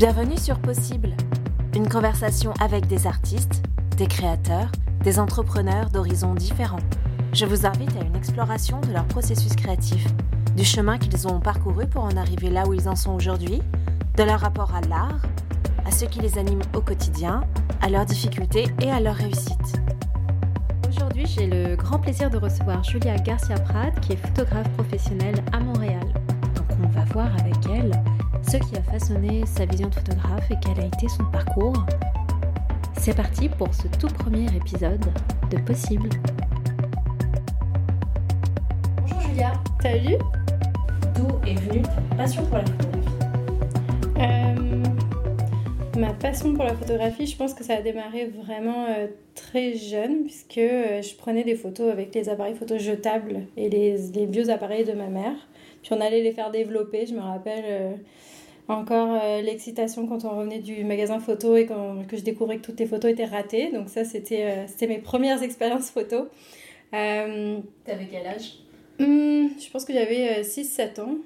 [0.00, 1.10] Bienvenue sur Possible,
[1.74, 3.62] une conversation avec des artistes,
[3.98, 4.72] des créateurs,
[5.04, 6.80] des entrepreneurs d'horizons différents.
[7.34, 10.06] Je vous invite à une exploration de leur processus créatif,
[10.56, 13.60] du chemin qu'ils ont parcouru pour en arriver là où ils en sont aujourd'hui,
[14.16, 15.20] de leur rapport à l'art,
[15.84, 17.42] à ce qui les anime au quotidien,
[17.82, 19.82] à leurs difficultés et à leur réussite.
[20.88, 25.60] Aujourd'hui, j'ai le grand plaisir de recevoir Julia Garcia Prat, qui est photographe professionnelle à
[25.60, 26.06] Montréal.
[26.54, 27.92] Donc, on va voir avec elle
[28.48, 31.84] ce qui a façonné sa vision de photographe et quel a été son parcours.
[32.98, 35.04] C'est parti pour ce tout premier épisode
[35.50, 36.08] de Possible.
[39.00, 39.52] Bonjour Julia.
[39.82, 40.16] Salut
[41.14, 43.08] D'où est venue ta passion pour la photographie
[44.18, 44.84] Euh,
[45.98, 50.24] Ma passion pour la photographie, je pense que ça a démarré vraiment euh, très jeune,
[50.24, 54.50] puisque euh, je prenais des photos avec les appareils photo jetables et les, les vieux
[54.50, 55.34] appareils de ma mère.
[55.82, 57.06] Puis on allait les faire développer.
[57.06, 57.92] Je me rappelle euh,
[58.74, 62.62] encore euh, l'excitation quand on revenait du magasin photo et quand, que je découvrais que
[62.62, 63.70] toutes les photos étaient ratées.
[63.72, 66.28] Donc ça, c'était euh, c'était mes premières expériences photo.
[66.94, 68.54] Euh, T'avais quel âge?
[68.98, 71.16] Hmm, je pense que j'avais 6-7 ans.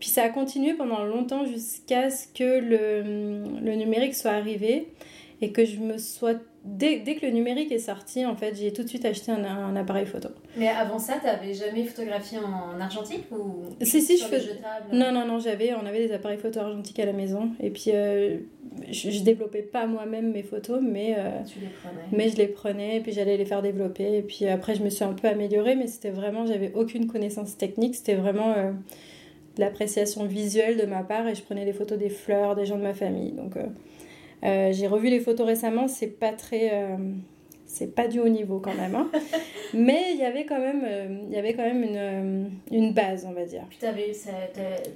[0.00, 4.88] Puis ça a continué pendant longtemps jusqu'à ce que le, le numérique soit arrivé
[5.40, 6.34] et que je me sois...
[6.66, 9.44] Dès, dès que le numérique est sorti, en fait, j'ai tout de suite acheté un,
[9.44, 10.30] un appareil photo.
[10.56, 14.86] Mais avant ça, t'avais jamais photographié en argentique ou Si, si, je le fais- jetable
[14.92, 17.50] Non, non, non, j'avais, on avait des appareils photo argentiques à la maison.
[17.60, 18.38] Et puis, euh,
[18.90, 22.00] je, je développais pas moi-même mes photos, mais, euh, Tu les prenais.
[22.12, 24.16] mais je les prenais et puis j'allais les faire développer.
[24.16, 27.58] Et puis après, je me suis un peu améliorée, mais c'était vraiment, j'avais aucune connaissance
[27.58, 27.94] technique.
[27.94, 28.70] C'était vraiment euh,
[29.56, 32.78] de l'appréciation visuelle de ma part et je prenais des photos des fleurs, des gens
[32.78, 33.32] de ma famille.
[33.32, 33.56] Donc,
[34.44, 36.70] euh, j'ai revu les photos récemment, c'est pas très.
[36.72, 36.96] euh,
[37.66, 39.10] c'est pas du haut niveau quand même, hein.
[39.74, 43.26] mais il y avait quand même, euh, il y avait quand même une, une base,
[43.28, 43.64] on va dire.
[43.68, 43.92] Puis t'as,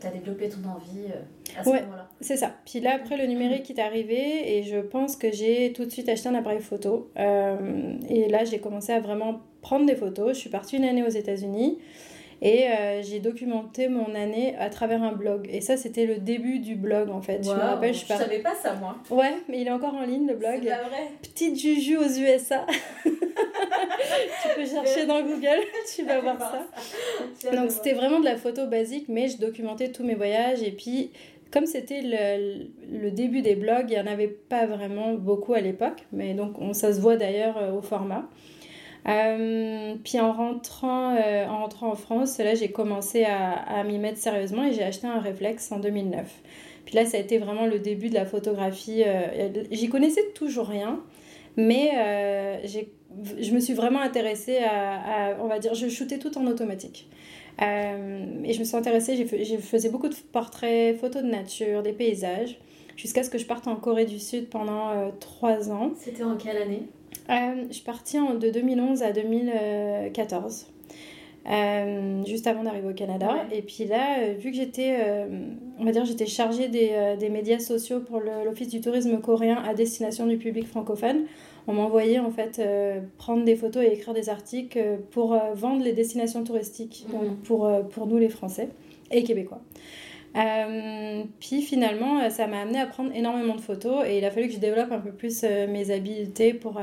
[0.01, 1.07] t'as développé ton envie
[1.59, 1.81] à ce Ouais.
[1.83, 2.09] moment-là.
[2.21, 2.53] C'est ça.
[2.67, 6.09] Puis là, après, le numérique est arrivé et je pense que j'ai tout de suite
[6.09, 7.11] acheté un appareil photo.
[7.19, 10.35] Euh, et là, j'ai commencé à vraiment prendre des photos.
[10.35, 11.79] Je suis partie une année aux États-Unis
[12.41, 15.49] et euh, j'ai documenté mon année à travers un blog.
[15.51, 17.43] Et ça, c'était le début du blog en fait.
[17.45, 18.25] Je me rappelle, je suis partie.
[18.25, 18.97] savais pas ça moi.
[19.11, 20.69] Ouais, mais il est encore en ligne le C'est blog.
[20.69, 21.09] pas vrai.
[21.23, 22.65] Petite Juju aux USA.
[23.05, 25.61] tu peux chercher dans Google,
[25.95, 27.51] tu vas voir ça.
[27.55, 30.63] Donc c'était vraiment de la photo basique, mais je documentais tous mes voyages.
[30.63, 31.11] Et puis,
[31.51, 32.67] comme c'était le,
[33.01, 36.07] le début des blogs, il n'y en avait pas vraiment beaucoup à l'époque.
[36.13, 38.29] Mais donc, on, ça se voit d'ailleurs euh, au format.
[39.09, 44.19] Euh, puis en rentrant, euh, en rentrant en France, là j'ai commencé à, m'y mettre
[44.19, 46.43] sérieusement et j'ai acheté un réflexe en 2009.
[46.85, 49.03] Puis là ça a été vraiment le début de la photographie.
[49.07, 51.01] euh, J'y connaissais toujours rien,
[51.57, 51.91] mais
[53.41, 57.09] je me suis vraiment intéressée à, à- on va dire, je shootais tout en automatique.
[57.61, 62.59] Et je me suis intéressée, je faisais beaucoup de portraits, photos de nature, des paysages,
[62.97, 65.93] jusqu'à ce que je parte en Corée du Sud pendant trois ans.
[65.97, 66.83] C'était en quelle année?
[67.31, 70.67] Euh, je suis partie en- de 2011 à 2014,
[71.51, 73.29] euh, juste avant d'arriver au Canada.
[73.51, 73.59] Ouais.
[73.59, 75.27] Et puis là, euh, vu que j'étais, euh,
[75.79, 79.75] on va dire, j'étais chargée des, des médias sociaux pour l'Office du tourisme coréen à
[79.75, 81.25] destination du public francophone,
[81.67, 82.63] on m'envoyait en fait
[83.19, 87.13] prendre des photos et écrire des articles pour vendre les destinations touristiques, Mhm.
[87.21, 88.69] donc pour, pour nous les Français
[89.11, 89.61] et Québécois.
[90.39, 94.31] Euh, puis finalement, euh, ça m'a amené à prendre énormément de photos et il a
[94.31, 96.81] fallu que je développe un peu plus euh, mes habiletés pour,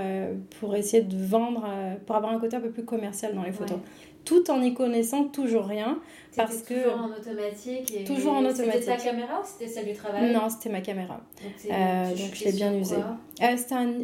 [0.60, 1.68] pour essayer de vendre,
[2.06, 3.78] pour avoir un côté un peu plus commercial dans les photos.
[3.78, 3.84] Ouais.
[4.26, 6.00] Tout en n'y connaissant toujours rien.
[6.38, 7.94] Parce que- toujours en automatique.
[7.96, 8.04] Et...
[8.04, 8.84] Toujours en automatique.
[8.84, 10.32] C'était ta caméra ou c'était celle du travail?
[10.34, 11.22] Non, c'était ma caméra.
[11.44, 12.96] Donc, Euh, donc je l'ai bien usée.
[13.42, 13.56] Euh,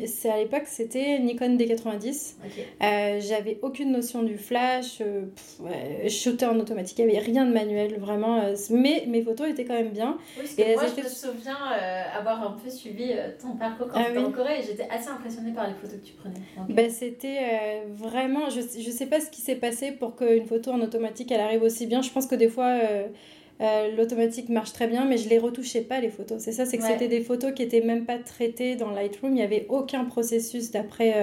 [0.07, 2.35] c'est à l'époque, c'était Nikon D90.
[2.43, 2.51] Ok.
[2.83, 4.99] Euh, J'avais aucune notion du flash.
[5.01, 6.99] euh, pff, ouais, je shootais en automatique.
[6.99, 8.39] Il n'y avait rien de manuel, vraiment.
[8.41, 10.17] euh, mais mes photos étaient quand même bien.
[10.37, 11.57] Oui, parce Et que elles moi, étaient- je me souviens
[12.17, 14.25] avoir un peu suivi ton parcours quand Ah tu étais oui.
[14.25, 16.35] en Corée et j'étais assez impressionnée par les photos que tu prenais.
[16.69, 18.49] Ben, c'était vraiment.
[18.49, 21.63] Je, je sais pas ce qui s'est passé pour qu'une photo en automatique elle arrive
[21.63, 22.01] aussi bien.
[22.01, 22.67] Je pense que des fois.
[22.67, 23.07] euh,
[23.61, 26.41] euh, l'automatique marche très bien, mais je les retouchais pas les photos.
[26.41, 26.89] C'est ça, c'est que Ouais.
[26.93, 29.33] c'était des photos qui étaient même pas traitées dans Lightroom.
[29.33, 31.13] Il n'y avait aucun processus d'après,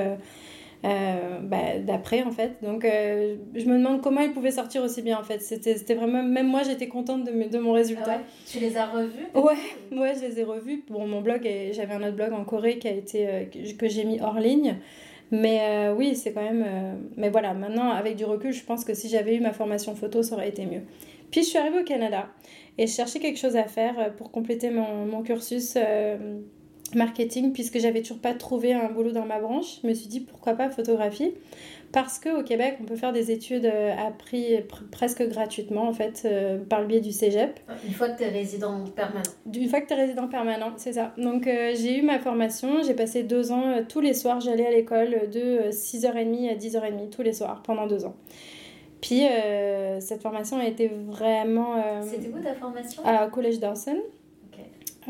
[0.84, 2.52] euh, bah, d'après en fait.
[2.62, 5.40] Donc, euh, je me demande comment ils pouvaient sortir aussi bien en fait.
[5.42, 8.06] C'était, c'était vraiment, même moi, j'étais contente de, mes- de mon Ah résultat.
[8.18, 10.84] ouais Tu les as revus Ouais, ouais, je les ai revus.
[10.88, 11.40] Bon, mon blog,
[11.72, 13.44] j'avais un autre blog en Corée qui a été euh,
[13.76, 14.76] que j'ai mis hors ligne.
[15.30, 16.64] Mais euh, oui, c'est quand même.
[16.66, 19.94] euh, Mais voilà, maintenant, avec du recul, je pense que si j'avais eu ma formation
[19.94, 20.82] photo, ça aurait été mieux.
[21.30, 22.28] Puis je suis arrivée au Canada
[22.78, 25.76] et je cherchais quelque chose à faire euh, pour compléter mon, cursus
[26.94, 29.80] marketing, puisque j'avais toujours pas trouvé un boulot dans ma branche.
[29.82, 31.34] Je me suis dit pourquoi pas photographie?
[31.92, 34.58] Parce qu'au Québec, on peut faire des études à prix
[34.90, 36.28] presque gratuitement, en fait,
[36.68, 37.58] par le biais du cégep.
[37.86, 39.22] Une fois que tu es résident permanent.
[39.52, 41.14] Une fois que tu es résident permanent, c'est ça.
[41.16, 45.30] Donc, j'ai eu ma formation, j'ai passé deux ans, tous les soirs, j'allais à l'école
[45.32, 48.16] de 6h30 à 10h30, tous les soirs, pendant deux ans.
[49.00, 51.76] Puis euh, cette formation a été vraiment.
[51.76, 53.02] Euh, C'était où ta formation?
[53.04, 53.98] À Collège Dawson.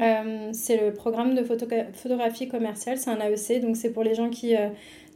[0.00, 4.30] Euh, c'est le programme de photographie commerciale, c'est un AEC, donc c'est pour les gens
[4.30, 4.54] qui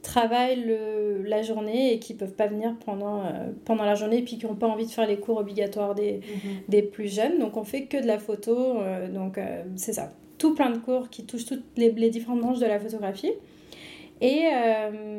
[0.02, 3.22] travaillent le, la journée et qui peuvent pas venir pendant,
[3.64, 6.14] pendant la journée et puis qui n'ont pas envie de faire les cours obligatoires des,
[6.14, 6.52] mhm.
[6.68, 7.38] des plus jeunes.
[7.38, 8.78] Donc on fait que de la photo,
[9.14, 9.38] donc
[9.76, 10.10] c'est ça.
[10.38, 13.32] Tout plein de cours qui touchent toutes les, les différentes branches de la photographie.
[14.20, 14.48] Et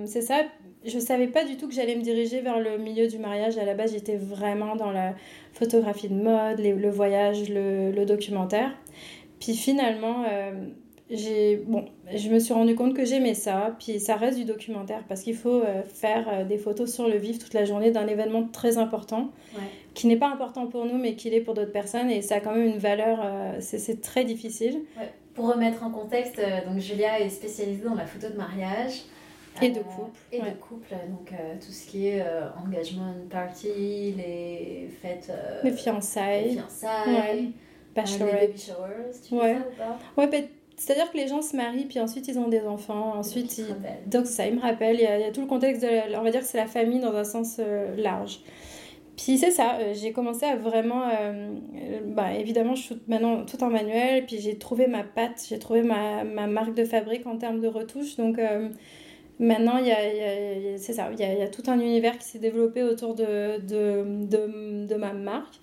[0.05, 0.43] c'est ça,
[0.85, 3.57] je savais pas du tout que j'allais me diriger vers le milieu du mariage.
[3.57, 5.13] À la base, j'étais vraiment dans la
[5.53, 8.71] photographie de mode, le voyage, le, documentaire.
[9.39, 10.51] Puis finalement, euh,
[11.15, 13.75] j'ai bon, je me suis rendu compte que j'aimais ça.
[13.79, 17.17] Puis ça reste du documentaire parce qu'il faut euh, faire euh, des photos sur le
[17.17, 19.31] vif toute la journée d'un événement très important,
[19.93, 22.09] qui n'est pas important pour nous, mais qui l'est pour d'autres personnes.
[22.09, 23.19] Et ça a quand même une valeur.
[23.59, 24.81] c'est très difficile.
[25.33, 29.03] Pour remettre en contexte, donc Julia est spécialisée dans la photo de mariage.
[29.61, 30.19] Et de couple.
[30.31, 35.29] Et de couple, donc euh, tout ce qui est euh, engagement party, les fêtes.
[35.29, 36.49] Euh, les fiançailles.
[36.49, 37.51] Les fiançailles.
[37.95, 38.41] Bachelorette.
[38.41, 39.53] les baby showers, tu ouais.
[39.53, 40.21] fais ça ou pas?
[40.21, 40.45] Ouais, ben,
[40.85, 43.61] c'est-à-dire que les gens se marient, puis ensuite ils ont des enfants, ensuite
[44.07, 46.17] Donc ça, il me rappelle, il y, a, il y a tout le contexte, de
[46.17, 47.59] on va dire que c'est la famille dans un sens
[47.97, 48.39] large.
[49.15, 51.03] Puis c'est ça, j'ai commencé à vraiment.
[52.07, 55.83] bah, évidemment, je suis maintenant tout en manuel, puis j'ai trouvé ma patte, j'ai trouvé
[55.83, 58.17] ma, ma, marque de fabrique en termes de retouches.
[58.17, 58.39] Donc,
[59.39, 62.83] Maintenant, il y a, c'est ça, il y, a, tout un univers qui s'est développé
[62.83, 65.55] autour de, de, de, de ma marque.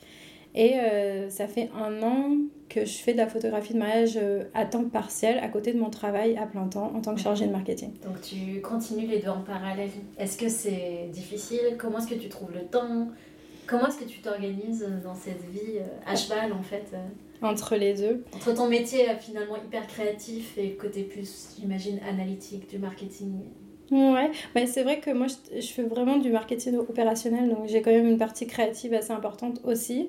[0.55, 2.37] Et euh, ça fait un an
[2.69, 5.79] que je fais de la photographie de mariage euh, à temps partiel, à côté de
[5.79, 7.93] mon travail à plein temps en tant que chargée de marketing.
[8.05, 9.91] Donc tu continues les deux en parallèle.
[10.19, 11.77] Est-ce que c'est difficile?
[11.79, 13.09] Comment est-ce que tu trouves le temps?
[13.67, 16.95] Comment est-ce que tu t'organises dans cette vie euh, à cheval en fait
[17.43, 18.23] entre les deux.
[18.35, 23.33] Entre ton métier finalement hyper créatif et le côté plus, j'imagine, analytique du marketing.
[23.91, 27.91] Ouais, bah, c'est vrai que moi je, fais vraiment du marketing opérationnel, donc j'ai quand
[27.91, 30.09] même une partie créative assez importante aussi.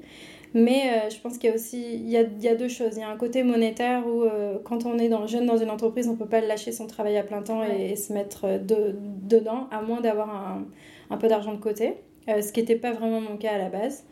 [0.54, 2.68] Mais euh, je pense qu'il y a aussi il y a, il y a deux
[2.68, 2.98] choses.
[2.98, 5.72] Il y a un côté monétaire où euh, quand on est dans, jeune dans une
[5.72, 8.58] entreprise, on ne peut pas lâcher son travail à plein temps et, se mettre euh,
[8.60, 10.66] de, dedans, à moins d'avoir un,
[11.10, 11.96] un, peu d'argent de côté,
[12.28, 14.06] ce qui n'était pas vraiment mon cas à la base.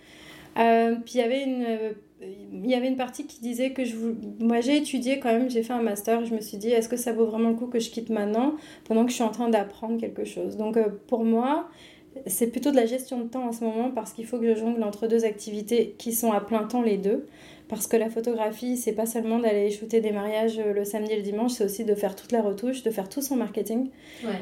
[0.56, 1.65] puis il y avait une
[2.21, 3.95] il y avait une partie qui disait que je
[4.39, 6.98] moi j'ai étudié quand même, j'ai fait un master, je me suis dit est-ce que
[6.98, 9.50] ça vaut vraiment le coup que je quitte maintenant pendant que je suis en train
[9.50, 10.57] d'apprendre quelque chose?
[10.57, 11.69] Donc euh, pour moi,
[12.25, 14.60] c'est plutôt de la gestion de temps en ce moment parce qu'il faut que je
[14.60, 17.27] jongle entre deux activités qui sont à plein temps les deux.
[17.68, 21.18] Parce que la photographie, c'est pas seulement d'aller shooter des mariages euh, le samedi et
[21.18, 23.92] le dimanche, c'est aussi de faire toute la retouche, de faire tout son marketing.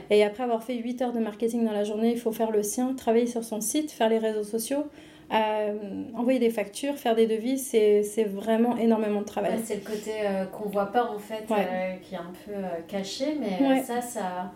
[0.09, 2.63] Et après avoir fait 8 heures de marketing dans la journée, il faut faire le
[2.63, 4.85] sien, travailler sur son site, faire les réseaux sociaux,
[5.33, 9.59] euh, envoyer des factures, faire des devis, c'est vraiment énormément de travail.
[9.63, 12.53] c'est le côté euh, qu'on voit pas en fait, euh, qui est un peu
[12.87, 14.53] caché, mais ça, ça.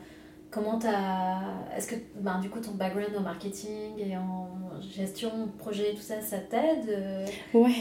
[0.50, 1.78] Comment t'as.
[1.78, 4.50] Est-ce que ben, du coup ton background en marketing et en
[4.82, 7.72] gestion de projet, tout ça, ça t'aide Ouais,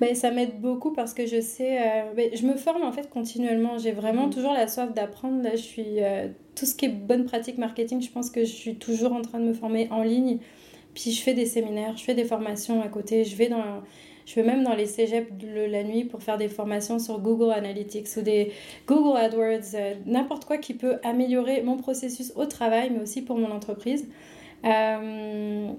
[0.00, 1.78] mais ça m'aide beaucoup parce que je sais.
[2.16, 3.78] je me forme en fait continuellement.
[3.78, 4.32] J'ai vraiment mhm.
[4.32, 5.42] toujours la soif d'apprendre.
[5.42, 5.98] Là, je suis.
[6.56, 9.38] tout ce qui est bonne pratique marketing, je pense que je suis toujours en train
[9.38, 10.38] de me former en ligne.
[10.98, 13.82] Puis je fais des séminaires, je fais des formations à côté, je vais dans
[14.26, 18.08] je vais même dans les cégeps la nuit pour faire des formations sur Google Analytics
[18.18, 18.52] ou des
[18.86, 23.38] Google AdWords, euh, n'importe quoi qui peut améliorer mon processus au travail, mais aussi pour
[23.38, 24.06] mon entreprise.
[24.66, 25.72] Euh,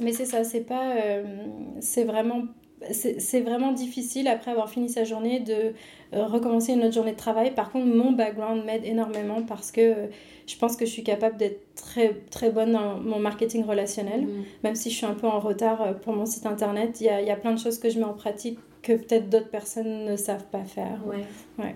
[0.00, 1.44] mais c'est ça, c'est pas, euh,
[1.80, 2.44] c'est vraiment
[2.90, 5.74] c'est vraiment difficile après avoir fini sa journée de
[6.14, 7.54] euh, recommencer une autre journée de travail.
[7.54, 10.06] Par contre, mon background m'aide énormément parce que euh,
[10.46, 14.22] je pense que je suis capable d'être très, très bonne dans mon marketing relationnel.
[14.22, 14.44] Mm.
[14.62, 17.08] Même si je suis un peu en retard euh, pour mon site internet, il y
[17.08, 20.04] a, y a, plein de choses que je mets en pratique que peut-être d'autres personnes
[20.04, 21.00] ne savent pas faire.
[21.06, 21.24] Ouais.
[21.58, 21.74] ouais.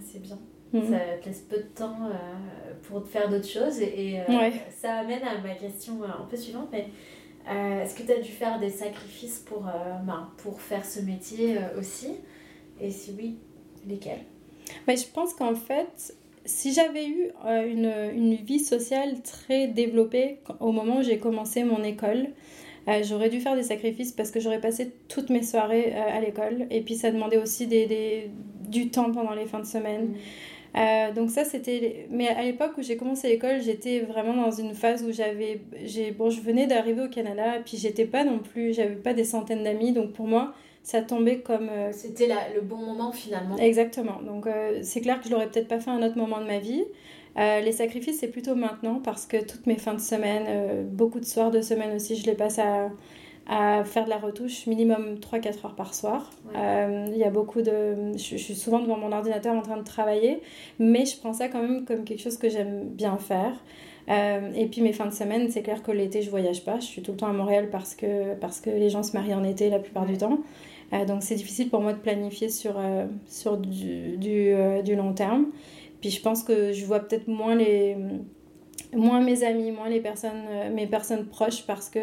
[0.00, 0.38] c'est bien.
[0.72, 0.80] Mm.
[0.90, 1.96] Ça te laisse peu de temps
[2.82, 3.80] pour faire d'autres choses.
[3.80, 4.20] Et,
[4.70, 6.68] ça amène à ma question un peu suivante.
[6.72, 6.86] Mais
[7.48, 9.70] euh, est-ce que tu as dû faire des sacrifices pour, euh,
[10.04, 12.08] ben, pour faire ce métier euh, aussi?
[12.80, 13.36] Et si oui,
[13.86, 14.24] lesquels?
[14.88, 20.72] Mais Je pense qu'en fait, si j'avais eu une, une, vie sociale très développée au
[20.72, 22.28] moment où j'ai commencé mon école,
[23.02, 26.82] j'aurais dû faire des sacrifices parce que j'aurais passé toutes mes soirées à l'école et
[26.82, 28.30] puis ça demandait aussi des, des,
[28.68, 30.08] du temps pendant les fins de semaine.
[30.08, 30.16] Mmh.
[30.76, 32.06] Euh, donc ça, c'était...
[32.10, 35.60] Mais à l'époque où j'ai commencé l'école, j'étais vraiment dans une phase où j'avais...
[35.84, 36.10] J'ai...
[36.10, 38.74] Bon, je venais d'arriver au Canada, puis j'étais pas non plus...
[38.74, 40.52] J'avais pas des centaines d'amis, donc pour moi,
[40.82, 41.68] ça tombait comme...
[41.70, 42.52] Euh, c'était la...
[42.54, 43.56] le bon moment finalement.
[43.56, 44.20] Exactement.
[44.22, 46.46] Donc euh, c'est clair que je l'aurais peut-être pas fait à un autre moment de
[46.46, 46.84] ma vie.
[47.36, 51.50] les sacrifices, c'est plutôt maintenant parce que toutes mes fins de semaine, beaucoup de soirs
[51.50, 52.90] de semaine aussi, je les passe à,
[53.48, 56.30] à faire de la retouche minimum 3-4 heures par soir.
[56.54, 58.12] Il y a beaucoup de...
[58.16, 60.40] Je, je, suis souvent devant mon ordinateur en train de travailler,
[60.78, 63.54] mais je prends ça quand même comme quelque chose que j'aime bien faire.
[64.08, 66.78] Euh, et puis mes fins de semaine, c'est clair que l'été, je voyage pas.
[66.78, 69.34] Je suis tout le temps à Montréal parce que, parce que les gens se marient
[69.34, 70.38] en été la plupart du temps.
[70.92, 75.12] Euh, donc c'est difficile pour moi de planifier sur, euh, sur du, du, du, long
[75.12, 75.46] terme.
[76.00, 77.96] Puis je pense que je vois peut-être moins, les,
[78.94, 82.00] moins mes amis, moins les personnes, mes personnes proches parce que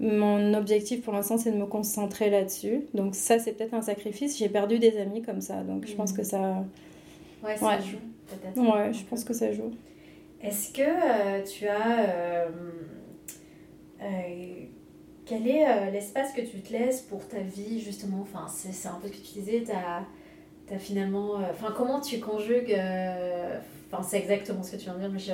[0.00, 2.82] mon objectif pour l'instant, c'est de me concentrer là-dessus.
[2.94, 4.38] Donc ça, c'est peut-être un sacrifice.
[4.38, 5.62] J'ai perdu des amis comme ça.
[5.62, 6.16] Donc je pense mmh.
[6.16, 6.64] que ça...
[7.42, 7.98] Ouais, ça joue
[8.28, 8.58] peut-être.
[8.58, 9.70] Ouais, je pense que ça joue.
[10.42, 12.08] Est-ce que euh, tu as...
[12.08, 12.48] Euh,
[14.02, 14.06] euh,
[15.26, 18.20] quel est l'espace que tu te laisses pour ta vie, justement?
[18.20, 21.36] Enfin, c'est un peu ce que tu disais, tu as, finalement...
[21.50, 22.78] Enfin, comment tu conjugues...
[24.02, 25.32] C'est exactement ce que tu viens de dire, mais je,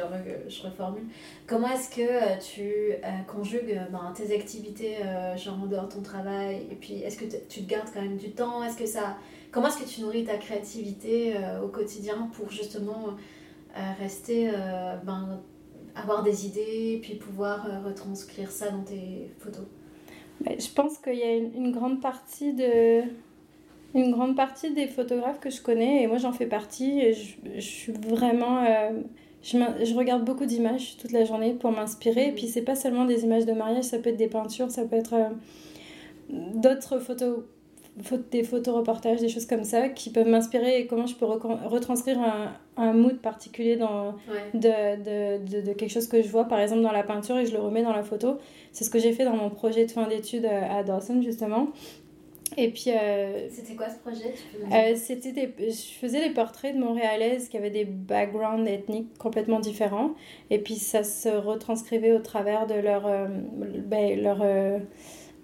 [0.49, 1.05] je reformule.
[1.47, 2.95] Comment est-ce que tu
[3.27, 4.97] conjugues ben, tes activités,
[5.37, 8.17] genre en dehors de ton travail Et puis, est-ce que tu te gardes quand même
[8.17, 8.63] du temps?
[8.65, 9.17] Est-ce que ça...
[9.51, 13.17] Comment est-ce que tu nourris ta créativité au quotidien pour justement
[13.99, 15.41] rester, euh, ben,
[15.95, 19.67] avoir des idées, puis pouvoir euh, retranscrire ça dans tes photos?
[20.47, 23.03] Je pense qu'il y a une, grande partie de
[23.95, 27.37] une grande partie des photographes que je connais, et moi j'en fais partie, et je,
[27.57, 28.65] je suis vraiment...
[28.65, 29.01] Euh,
[29.43, 33.07] je, je, regarde beaucoup d'images toute la journée pour m'inspirer, et puis c'est pas seulement
[33.07, 35.15] des images de mariage, ça peut être des peintures, ça peut être
[36.31, 37.45] d'autres photos
[38.31, 42.53] des photoreportages, des choses comme ça qui peuvent m'inspirer et comment je peux retranscrire un,
[42.77, 44.15] un mood particulier dans,
[44.55, 47.53] de, de, de, quelque chose que je vois, par exemple dans la peinture, et je
[47.53, 48.39] le remets dans la photo.
[48.73, 51.69] C'est ce que j'ai fait dans mon projet de fin d'études à Dawson, justement.
[52.57, 52.87] Et puis.
[52.89, 54.35] Euh, c'était quoi ce projet?
[54.73, 59.61] Euh, C'était des, Je faisais des portraits de Montréalaises qui avaient des backgrounds ethniques complètement
[59.61, 60.11] différents.
[60.51, 63.07] Et puis ça se retranscrivait au travers de leur.
[63.07, 63.27] Euh,
[63.87, 64.43] ben, leur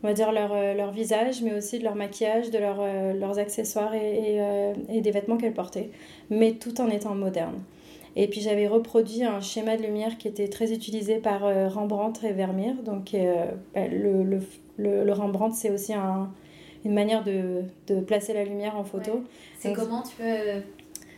[0.03, 2.85] on va dire leur, leur, visage, mais aussi de leur maquillage, de leur,
[3.15, 5.89] leurs accessoires et, et, et des vêtements qu'elles portaient,
[6.29, 7.63] mais tout en étant moderne.
[8.15, 11.41] Et puis j'avais reproduit un schéma de lumière qui était très utilisé par
[11.73, 12.75] Rembrandt et Vermeer.
[12.85, 13.17] Donc
[13.75, 14.43] bah, le, le,
[14.77, 16.31] le, Rembrandt, c'est aussi un,
[16.87, 19.25] une manière de, de, placer la lumière en photo.
[19.59, 20.63] C'est comment tu peux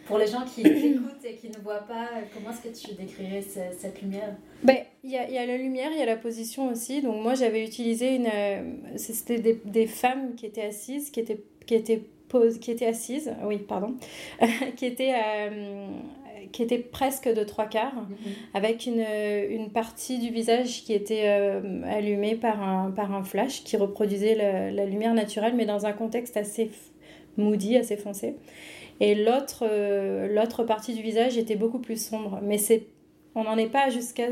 [0.08, 3.42] pour les gens qui écoutent et qui ne voient pas, comment est-ce que tu décrirais
[3.42, 4.34] cette, lumière?
[4.64, 7.02] Ben, Il y, a, y, a, la lumière, il y a la position aussi.
[7.02, 8.26] Donc moi, j'avais utilisé une...
[8.32, 8.62] Euh,
[8.96, 13.30] c'était des, des, femmes qui étaient assises, qui étaient, qui étaient, pose, qui étaient assises,
[13.44, 13.94] oui, pardon,
[14.76, 15.14] qui étaient...
[15.14, 15.86] Euh,
[16.52, 18.32] qui était presque de trois quarts, mhm.
[18.54, 19.04] avec une,
[19.50, 24.34] une, partie du visage qui était euh, allumée par un, par un flash qui reproduisait
[24.34, 26.70] la, la, lumière naturelle, mais dans un contexte assez
[27.36, 28.36] moody, assez foncé.
[29.00, 32.40] Et l'autre euh, l'autre partie du visage était beaucoup plus sombre.
[32.42, 32.86] Mais c'est
[33.38, 34.26] on n'en est pas jusqu'à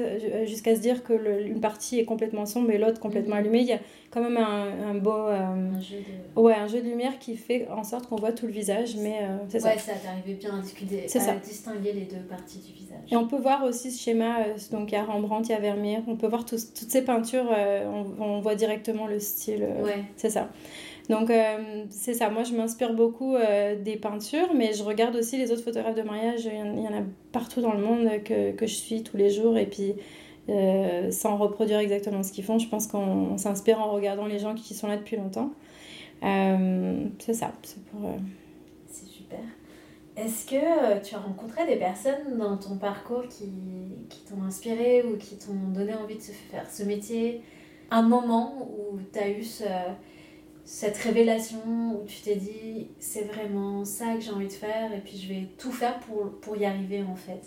[0.44, 3.40] jusqu'à se dire que une partie est complètement sombre et l'autre complètement mhm.
[3.40, 3.60] allumée.
[3.60, 3.78] Il y a
[4.10, 6.40] quand même un, un beau euh, un, jeu de...
[6.40, 8.96] ouais, un jeu de lumière qui fait en sorte qu'on voit tout le visage.
[8.96, 9.92] Mais euh, c'est ouais, ça.
[9.92, 11.34] ça t'arrivait bien à, discuter, à ça.
[11.36, 12.98] distinguer les deux parties du visage.
[13.10, 14.38] Et on peut voir aussi ce schéma.
[14.72, 16.02] donc il y a Rembrandt, il y a Vermeer.
[16.08, 17.46] On peut voir toutes ces peintures.
[17.48, 19.66] on, on, voit directement le style.
[19.84, 20.04] ouais.
[20.16, 20.48] C'est ça.
[21.08, 25.38] Donc euh, c'est ça, moi je m'inspire beaucoup euh, des peintures, mais je regarde aussi
[25.38, 28.66] les autres photographes de mariage, il y en, a partout dans le monde que, que,
[28.66, 29.94] je suis tous les jours, et puis
[30.48, 34.54] euh, sans reproduire exactement ce qu'ils font, je pense qu'on s'inspire en regardant les gens
[34.54, 35.52] qui sont là depuis longtemps.
[36.22, 38.10] c'est ça, c'est pour...
[38.88, 39.38] C'est super.
[40.16, 43.52] Est-ce que tu as rencontré des personnes dans ton parcours qui,
[44.08, 47.42] qui t'ont inspiré ou qui t'ont donné envie de faire ce métier?
[47.90, 49.64] Un moment où tu as eu ce
[50.66, 51.58] cette révélation
[51.94, 55.28] où tu t'es dit c'est vraiment ça que j'ai envie de faire et puis je
[55.28, 57.40] vais tout faire pour, pour y arriver en fait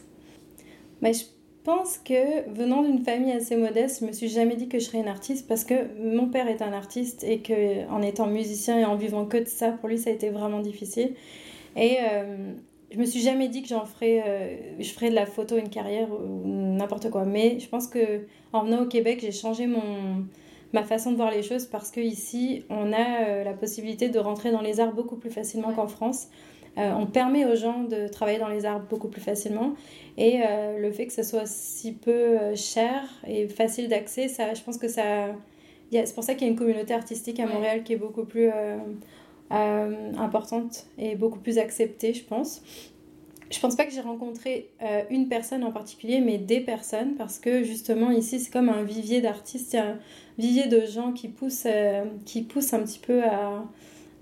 [1.02, 1.26] Mais Je
[1.66, 5.00] pense que venant d'une famille assez modeste, je me suis jamais dit que je serais
[5.00, 8.86] une artiste parce que mon père est un artiste et que en étant musicien et
[8.86, 11.14] en vivant que de ça, pour lui ça a été vraiment difficile.
[11.76, 12.54] Et euh,
[12.90, 16.08] je me suis jamais dit que j'en euh, je ferais de la photo une carrière
[16.10, 17.26] ou n'importe quoi.
[17.26, 18.22] Mais je pense que
[18.54, 20.24] en venant au Québec, j'ai changé mon
[20.74, 24.20] ma façon de voir les choses parce que ici on a euh, la possibilité de
[24.20, 26.28] rentrer dans les arts beaucoup plus facilement qu'en France.
[26.78, 29.74] Euh, on permet aux gens de travailler dans les arts beaucoup plus facilement
[30.18, 34.62] et euh, le fait que ce soit si peu cher et facile d'accès, ça, je
[34.62, 35.36] pense que ça,
[35.92, 38.52] c'est pour ça qu'il y a une communauté artistique à Montréal qui est beaucoup plus
[39.50, 42.62] importante et beaucoup plus acceptée, je pense.
[43.52, 47.40] Je pense pas que j'ai rencontré euh, une personne en particulier, mais des personnes, parce
[47.40, 49.98] que justement ici c'est comme un vivier d'artistes, un
[50.38, 53.64] vivier de gens qui poussent, euh, qui poussent un petit peu à,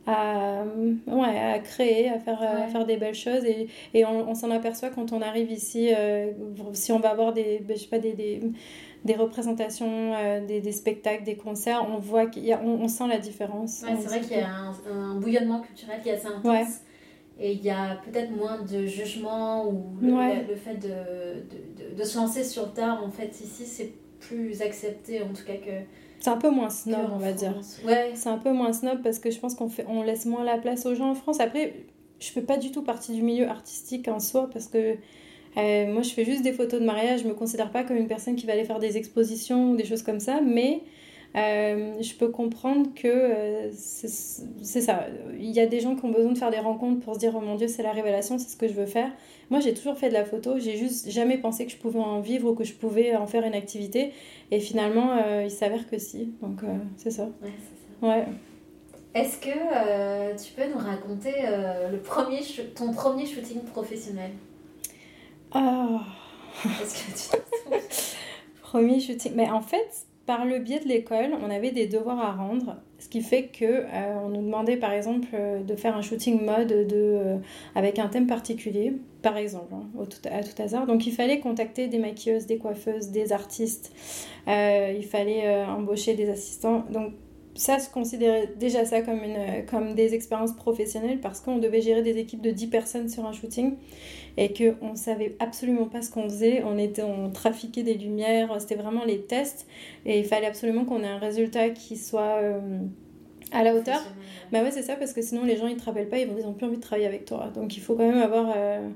[0.08, 0.64] à,
[1.08, 3.44] ouais, à créer, à faire, à faire des belles choses.
[3.44, 6.32] Et, et on, s'en aperçoit quand on arrive ici, euh,
[6.74, 8.42] si on va avoir des, ben, je sais pas, des, des,
[9.04, 13.08] des représentations, euh, des, des, spectacles, des concerts, on voit qu'il y a, on, sent
[13.08, 13.84] la différence.
[13.84, 16.80] Ouais, c'est vrai qu'il y a un, un, bouillonnement culturel qui est assez intense.
[17.40, 20.08] Et il y a peut-être moins de jugement ou le,
[20.48, 23.92] le fait de, de, de, de, se lancer sur le tard, en fait, ici, c'est
[24.20, 25.84] plus accepté en tout cas que
[26.20, 27.54] c'est un peu moins snob, on va dire.
[27.86, 28.12] Ouais.
[28.16, 30.58] C'est un peu moins snob parce que je pense qu'on fait, on laisse moins la
[30.58, 31.40] place aux gens en France.
[31.40, 31.74] Après,
[32.20, 34.96] je fais pas du tout partie du milieu artistique en soi parce que
[35.58, 37.22] euh, moi, je fais juste des photos de mariage.
[37.22, 39.86] Je me considère pas comme une personne qui va aller faire des expositions ou des
[39.86, 40.82] choses comme ça, mais
[41.38, 45.06] euh, je peux comprendre que euh, c'est ça.
[45.38, 47.34] Il y a des gens qui ont besoin de faire des rencontres pour se dire
[47.36, 49.12] oh mon dieu, c'est la révélation, c'est ce que je veux faire.
[49.52, 52.22] Moi, j'ai toujours fait de la photo, j'ai juste jamais pensé que je pouvais en
[52.22, 54.14] vivre ou que je pouvais en faire une activité.
[54.50, 56.34] Et finalement, euh, il s'avère que si.
[56.42, 56.62] Donc,
[56.96, 57.26] c'est ça.
[57.26, 57.52] Ouais,
[58.02, 58.08] c'est ça.
[58.08, 58.26] Ouais.
[59.14, 61.34] Est-ce que tu peux nous raconter
[61.92, 62.42] le premier
[62.76, 64.32] ton premier shooting professionnel?
[65.52, 66.02] Ah.
[66.82, 67.82] Est-ce que tu
[68.62, 69.34] Premier shooting.
[69.36, 73.08] Mais en fait, par le biais de l'école, on avait des devoirs à rendre, ce
[73.08, 76.68] qui fait que euh, on nous demandait par exemple euh, de faire un shooting mode
[76.68, 77.38] de, euh,
[77.76, 79.88] avec un thème particulier, par exemple, hein,
[80.30, 80.86] à tout hasard.
[80.86, 83.94] Donc il fallait contacter des maquilleuses, des coiffeuses, des artistes,
[84.48, 86.84] il fallait embaucher des assistants.
[87.58, 92.42] Ça se considérait déjà ça comme, des expériences professionnelles parce qu'on devait gérer des équipes
[92.42, 93.76] de 10 personnes sur un shooting
[94.38, 96.64] et qu'on ne savait absolument pas ce qu'on faisait.
[96.64, 99.68] On, était, on trafiquait des lumières, c'était vraiment les tests
[100.06, 102.60] et il fallait absolument qu'on ait un résultat qui soit euh,
[103.52, 104.02] à la hauteur.
[104.52, 106.36] Bah ouais, c'est ça parce que sinon les gens ils te rappellent pas, ils vont
[106.38, 107.50] ils ont plus envie de travailler avec toi.
[107.54, 108.54] Donc il faut quand même avoir.
[108.56, 108.90] Euh,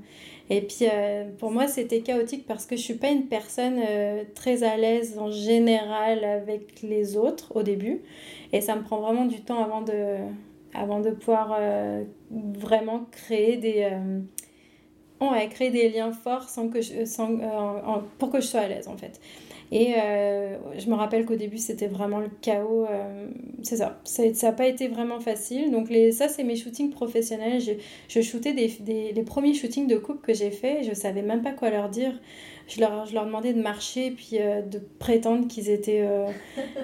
[0.50, 3.80] et puis euh, pour moi c'était chaotique parce que je suis pas une personne
[4.36, 8.02] très à l'aise en général avec les autres au début
[8.52, 10.18] et ça me prend vraiment du temps avant de
[10.74, 11.58] avant de pouvoir
[12.30, 13.90] vraiment créer des
[15.50, 18.88] créé des liens forts sans que je, sans, euh, pour que je sois à l'aise
[18.88, 19.20] en fait.
[19.72, 22.86] Et euh, je me rappelle qu'au début c'était vraiment le chaos.
[22.90, 23.28] Euh,
[23.64, 25.72] c'est ça, ça n'a pas été vraiment facile.
[25.72, 27.62] Donc les, ça c'est mes shootings professionnels.
[28.10, 30.84] Je, shootais des, les premiers shootings de couple que j'ai fait.
[30.84, 32.14] Je savais même pas quoi leur dire
[32.72, 36.28] je leur, je leur demandais de marcher puis euh, de prétendre qu'ils étaient, euh,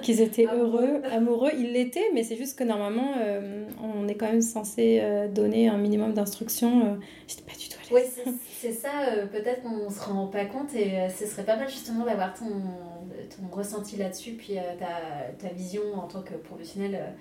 [0.02, 1.50] qu'ils étaient heureux, amoureux.
[1.56, 5.02] Ils l'étaient, mais c'est juste que normalement, euh, on est quand même censé
[5.34, 6.98] donner un minimum d'instructions.
[7.26, 8.20] J'étais pas du tout à l'aise.
[8.60, 8.90] C'est ça,
[9.30, 13.56] peut-être qu'on se rend pas compte et ce serait pas mal justement d'avoir ton, ton
[13.56, 17.14] ressenti là-dessus, puis ta, ta, vision en tant que professionnel.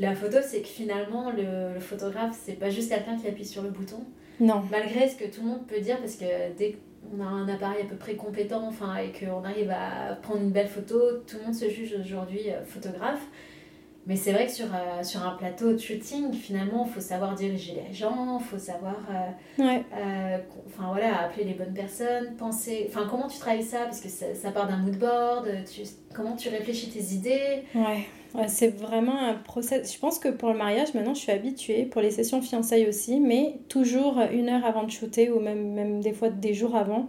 [0.00, 3.62] La photo, c'est que finalement, le, le photographe, c'est pas juste quelqu'un qui appuie sur
[3.62, 4.00] le bouton.
[4.40, 4.62] Non.
[4.70, 6.24] Malgré ce que tout le monde peut dire, parce que
[6.56, 6.76] dès
[7.12, 10.50] on a un appareil à peu près compétent enfin, et qu'on arrive à prendre une
[10.50, 13.26] belle photo, tout le monde se juge aujourd'hui euh, photographe.
[14.06, 17.34] Mais c'est vrai que sur, euh, sur un plateau de shooting, finalement, il faut savoir
[17.34, 19.84] diriger les gens, il faut savoir euh, ouais.
[20.66, 22.86] enfin, voilà, appeler les bonnes personnes, penser.
[22.88, 23.84] Enfin, comment tu travailles ça?
[23.84, 25.82] Parce que ça, ça part d'un mood board, tu,
[26.14, 27.64] comment tu réfléchis tes idées?
[27.74, 28.06] Ouais
[28.48, 29.92] c'est vraiment un process.
[29.92, 33.20] Je pense que pour le mariage, maintenant, je suis habituée, pour les sessions fiançailles aussi,
[33.20, 37.08] mais toujours une heure avant de shooter ou même, même des fois des jours avant,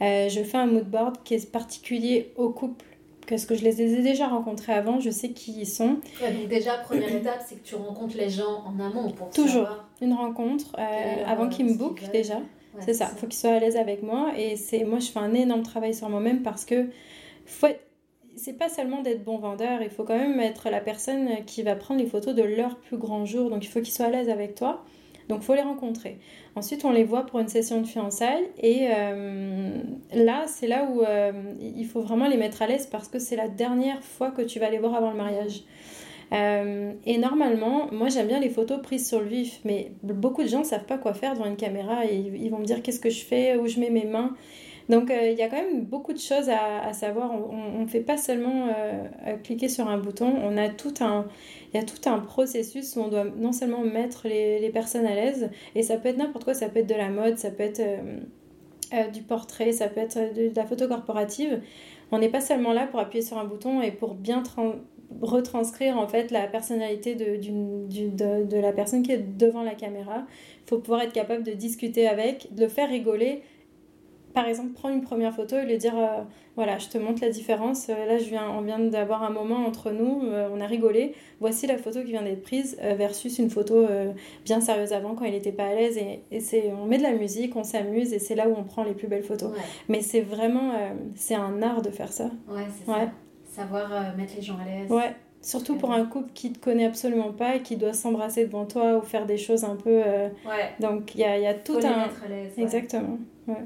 [0.00, 2.86] euh, je fais un mood board qui est particulier au couple.
[3.28, 5.98] Parce que je les ai déjà rencontrés avant, je sais qui ils sont.
[6.20, 9.68] donc déjà, première étape, c'est que tu rencontres les gens en amont pour Toujours
[10.00, 12.40] une rencontre euh, avant qu'ils me bookent déjà.
[12.80, 14.32] c'est ça, il faut qu'ils soient à l'aise avec moi.
[14.36, 16.88] Et c'est moi, je fais un énorme travail sur moi-même parce que
[17.46, 17.91] faut être
[18.36, 21.76] c'est pas seulement d'être bon vendeur, il faut quand même être la personne qui va
[21.76, 23.50] prendre les photos de leur plus grand jour.
[23.50, 24.84] Donc il faut qu'ils soient à l'aise avec toi.
[25.28, 26.18] Donc il faut les rencontrer.
[26.56, 28.48] Ensuite, on les voit pour une session de fiançailles.
[28.58, 29.70] Et euh,
[30.14, 33.36] là, c'est là où euh, il faut vraiment les mettre à l'aise parce que c'est
[33.36, 35.62] la dernière fois que tu vas les voir avant le mariage.
[36.32, 40.48] Euh, et normalement, moi j'aime bien les photos prises sur le vif, mais beaucoup de
[40.48, 43.00] gens ne savent pas quoi faire devant une caméra et ils vont me dire qu'est-ce
[43.00, 44.34] que je fais, où je mets mes mains.
[44.92, 47.30] Donc euh, il y a quand même beaucoup de choses à, savoir.
[47.32, 51.24] On ne fait pas seulement euh, cliquer sur un bouton, on a tout un,
[51.72, 55.14] il y a tout un processus où on doit non seulement mettre les, personnes à
[55.14, 57.62] l'aise, et ça peut être n'importe quoi, ça peut être de la mode, ça peut
[57.62, 61.62] être euh, du portrait, ça peut être de, la photo corporative.
[62.10, 64.42] On n'est pas seulement là pour appuyer sur un bouton et pour bien
[65.22, 70.26] retranscrire en fait la personnalité de, la personne qui est devant la caméra.
[70.66, 73.40] Il faut pouvoir être capable de discuter avec, de le faire rigoler
[74.34, 76.22] par exemple, prendre une première photo et lui dire euh,
[76.56, 77.88] voilà, je te montre la différence.
[77.88, 81.14] Euh, là, je viens, on vient d'avoir un moment entre nous, euh, on a rigolé.
[81.40, 83.86] Voici la photo qui vient d'être prise versus une photo
[84.44, 85.98] bien sérieuse avant quand il n'était pas à l'aise.
[86.30, 88.84] Et, c'est, on met de la musique, on s'amuse et c'est là où on prend
[88.84, 89.50] les plus belles photos.
[89.88, 90.72] Mais c'est vraiment,
[91.16, 92.30] c'est un art de faire ça.
[92.48, 93.10] Ouais, c'est ça.
[93.44, 94.90] Savoir mettre les gens à l'aise.
[94.90, 95.16] Ouais.
[95.40, 98.98] Surtout pour un couple qui te connaît absolument pas et qui doit s'embrasser devant toi
[98.98, 99.96] ou faire des choses un peu.
[99.96, 100.30] ouais.
[100.78, 101.90] Donc il y a, y a, tout Faut un.
[101.90, 102.52] Les mettre à l'aise.
[102.56, 103.18] Exactement.
[103.48, 103.64] Ouais.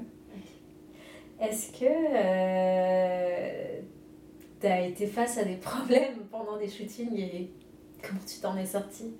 [1.40, 3.80] Est-ce que euh,
[4.60, 7.50] tu as été face à des problèmes pendant des shootings et
[8.02, 9.12] comment tu t'en es sortie?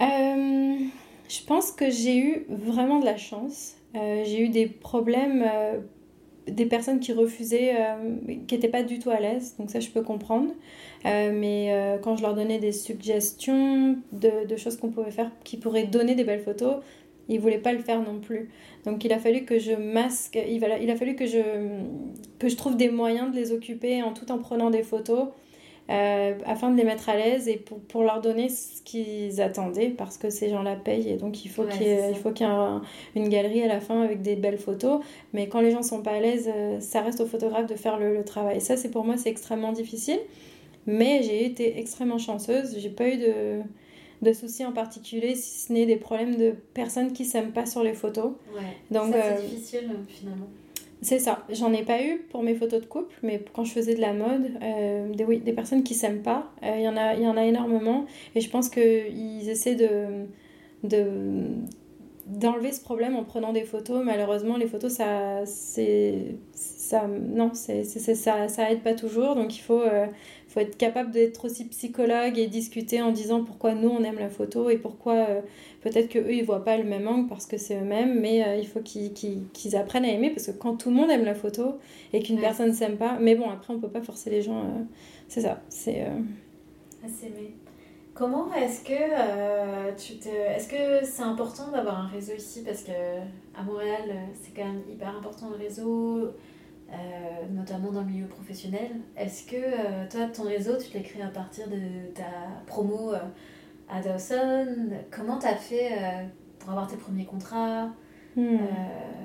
[0.00, 0.76] Euh,
[1.28, 3.74] Je pense que j'ai eu vraiment de la chance.
[3.96, 5.44] Euh, j'ai eu des problèmes,
[6.46, 7.74] des personnes qui refusaient,
[8.46, 10.52] qui n'étaient pas du tout à l'aise, donc ça je peux comprendre.
[11.04, 16.14] Mais quand je leur donnais des suggestions de choses qu'on pouvait faire qui pourraient donner
[16.14, 16.76] des belles photos,
[17.28, 18.48] ils voulaient pas le faire non plus.
[18.84, 21.40] Donc il a fallu que je masque, il, il a fallu que je,
[22.38, 25.28] que je trouve des moyens de les occuper en tout en prenant des photos
[25.90, 29.88] euh, afin de les mettre à l'aise et pour, pour leur donner ce qu'ils attendaient
[29.88, 32.10] parce que ces gens-la payent et donc il faut Ouais, qu'il y ait, c'est ça.
[32.10, 32.82] il faut qu'il y ait un-
[33.16, 35.00] une galerie à la fin avec des belles photos.
[35.32, 37.98] Mais quand les gens sont pas à l'aise, euh, ça reste au photographe de faire
[37.98, 38.60] le, le travail.
[38.60, 40.18] Ça, c'est pour moi, c'est extrêmement difficile.
[40.86, 42.76] Mais j'ai été extrêmement chanceuse.
[42.78, 43.60] J'ai pas eu de,
[44.22, 47.82] de soucis en particulier, si ce n'est des problèmes de personnes qui s'aiment pas sur
[47.82, 48.32] les photos.
[48.54, 48.76] Ouais.
[48.90, 50.48] Donc, ça, euh, c'est difficile euh, finalement.
[51.00, 51.44] C'est ça.
[51.50, 54.12] J'en ai pas eu pour mes photos de couple, mais quand je faisais de la
[54.12, 57.22] mode, euh, des, oui, des personnes qui s'aiment pas, euh, il y en a, il
[57.22, 58.06] y en a énormément.
[58.34, 60.26] Et je pense qu'ils essaient de,
[60.82, 61.44] de,
[62.28, 64.04] d'enlever ce problème en prenant des photos.
[64.04, 69.34] Malheureusement, les photos, ça, c'est, ça, non, c'est, ça, ça aide pas toujours.
[69.34, 70.06] Donc il faut, euh,
[70.48, 74.28] faut être capable d'être aussi psychologue et discuter en disant pourquoi nous on aime la
[74.30, 75.40] photo et pourquoi euh,
[75.82, 78.56] peut-être que eux ils voient pas le même angle parce que c'est eux-mêmes, mais euh,
[78.56, 81.34] il faut qu'ils, qu'ils apprennent à aimer parce que quand tout le monde aime la
[81.34, 81.78] photo
[82.12, 82.42] et qu'une Ouais.
[82.42, 84.64] personne s'aime pas, mais bon après on peut pas forcer les gens.
[85.28, 85.60] c'est ça.
[85.68, 86.02] C'est
[87.04, 87.54] À s'aimer.
[88.18, 90.28] Comment est-ce que euh, tu te...
[90.28, 92.64] Est-ce que c'est important d'avoir un réseau ici?
[92.64, 92.90] Parce que
[93.56, 96.94] à Montréal euh, c'est quand même hyper important le réseau, euh,
[97.52, 98.90] notamment dans le milieu professionnel.
[99.16, 102.24] Est-ce que euh, toi ton réseau tu l'as créé à partir de ta
[102.66, 103.12] promo
[103.88, 104.66] à Dawson?
[105.12, 105.92] Comment t'as fait
[106.58, 107.88] pour avoir tes premiers contrats?
[108.34, 108.56] Hmm.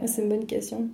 [0.04, 0.90] Ah, C'est une bonne question.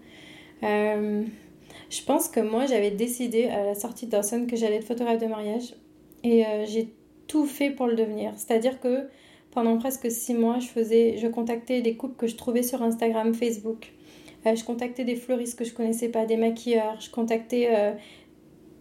[0.61, 5.19] Je pense que moi, j'avais décidé à la sortie de Dawson que j'allais être photographe
[5.19, 5.75] de mariage.
[6.23, 6.93] Et euh, j'ai
[7.29, 8.33] tout fait pour le devenir.
[8.35, 9.07] C'est-à-dire que
[9.51, 13.33] pendant presque six mois, je, faisais, je contactais des couples que je trouvais sur Instagram,
[13.33, 13.93] Facebook.
[14.45, 16.99] Euh, je contactais des fleuristes que je connaissais pas, des maquilleurs.
[16.99, 17.93] Je contactais euh,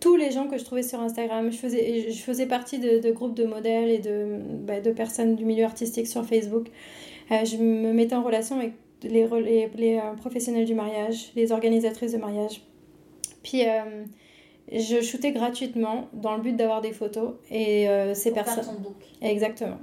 [0.01, 1.53] tous les gens que je trouvais sur Instagram.
[1.53, 5.45] Je faisais, je faisais partie de, groupes de modèles et de, bah, de personnes du
[5.45, 6.69] milieu artistique sur Facebook.
[7.31, 9.29] Euh, je me mettais en relation avec les,
[9.77, 12.63] les, professionnels du mariage, les organisatrices de mariage.
[13.43, 13.63] Puis
[14.71, 18.65] je shootais gratuitement dans le but d'avoir des photos et euh, ces personnes.
[19.23, 19.79] Exactement.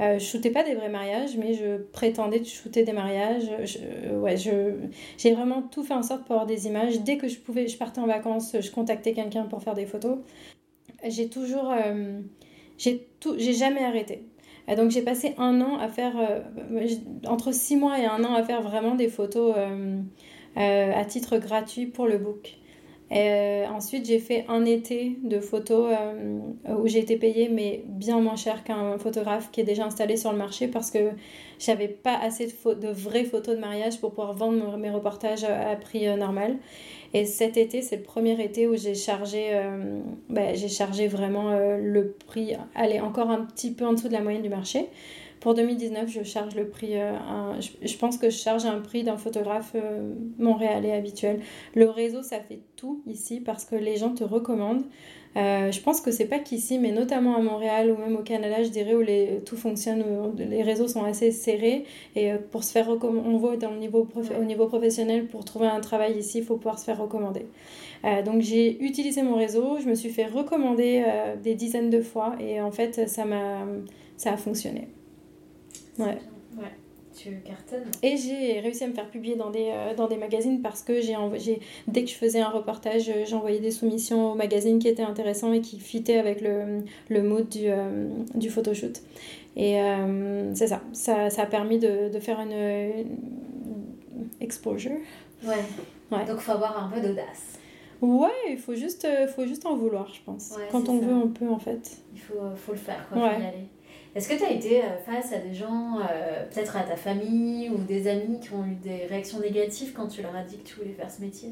[0.00, 3.50] Euh, je shootais pas des vrais mariages, mais je prétendais de shooter des mariages.
[3.64, 4.76] Je, euh, ouais, je,
[5.18, 7.00] j'ai vraiment tout fait en sorte pour avoir des images.
[7.00, 10.18] Dès que je pouvais, je partais en vacances, je contactais quelqu'un pour faire des photos.
[11.06, 12.20] J'ai toujours, euh,
[12.78, 14.24] j'ai tout, j'ai jamais arrêté.
[14.76, 16.14] Donc j'ai passé un an à faire,
[17.26, 19.56] entre six mois et un an à faire vraiment des photos
[20.54, 22.59] à titre gratuit pour le book.
[23.12, 28.20] Euh, ensuite, j'ai fait un été de photos euh, où j'ai été payée, mais bien
[28.20, 31.10] moins cher qu'un photographe qui est déjà installé sur le marché parce que
[31.58, 36.06] j'avais pas assez de, vraies photos de mariage pour pouvoir vendre mes reportages à, prix
[36.06, 36.56] euh, normal.
[37.12, 39.50] Et cet été, c'est le premier été où j'ai chargé,
[40.28, 44.20] ben, j'ai chargé vraiment le prix, allez, encore un petit peu en dessous de la
[44.20, 44.86] moyenne du marché.
[45.40, 48.78] Pour 2019, je charge le prix, euh, un- je, je pense que je charge un
[48.80, 51.40] prix d'un photographe euh, montréalais habituel.
[51.74, 54.84] Le réseau, ça fait tout ici parce que les gens te recommandent.
[55.36, 58.62] Euh, je pense que c'est pas qu'ici, mais notamment à Montréal ou même au Canada,
[58.64, 61.84] je dirais, où les, tout fonctionne, où les réseaux sont assez serrés.
[62.16, 65.44] Et pour se faire recommander, on voit dans le niveau prof- au niveau professionnel, pour
[65.44, 67.46] trouver un travail ici, il faut pouvoir se faire recommander.
[68.04, 72.00] Euh, donc j'ai utilisé mon réseau, je me suis fait recommander euh, des dizaines de
[72.02, 73.66] fois et en fait, ça, m'a,
[74.16, 74.88] ça a fonctionné.
[76.06, 76.18] Ouais.
[77.12, 77.90] Tu cartonnes.
[78.04, 81.00] Et j'ai réussi à me faire publier dans des, euh, dans des magazines parce que
[81.00, 81.16] j'ai
[81.88, 85.52] dès que je faisais un reportage, euh, j'envoyais des soumissions aux magazines qui étaient intéressants
[85.52, 89.02] et qui fitaient avec le, le mood du, euh, du photoshoot.
[89.56, 90.82] Et euh, c'est ça.
[90.92, 91.30] ça.
[91.30, 94.92] Ça a permis de, de faire une, une exposure.
[95.44, 95.54] Ouais.
[96.12, 96.24] Ouais.
[96.26, 97.58] Donc faut avoir un peu d'audace.
[98.00, 100.52] Ouais, il faut juste, faut juste en vouloir, je pense.
[100.56, 101.06] Ouais, Quand on ça.
[101.06, 101.98] veut, on peut en fait.
[102.14, 103.20] Il faut, faut le faire, quoi.
[103.20, 103.34] Ouais.
[103.34, 103.66] Faut y aller.
[104.16, 107.70] Est-ce que tu as été euh, face à des gens, euh, peut-être à ta famille
[107.70, 110.68] ou des amis qui ont eu des réactions négatives quand tu leur as dit que
[110.68, 111.50] tu voulais faire ce métier?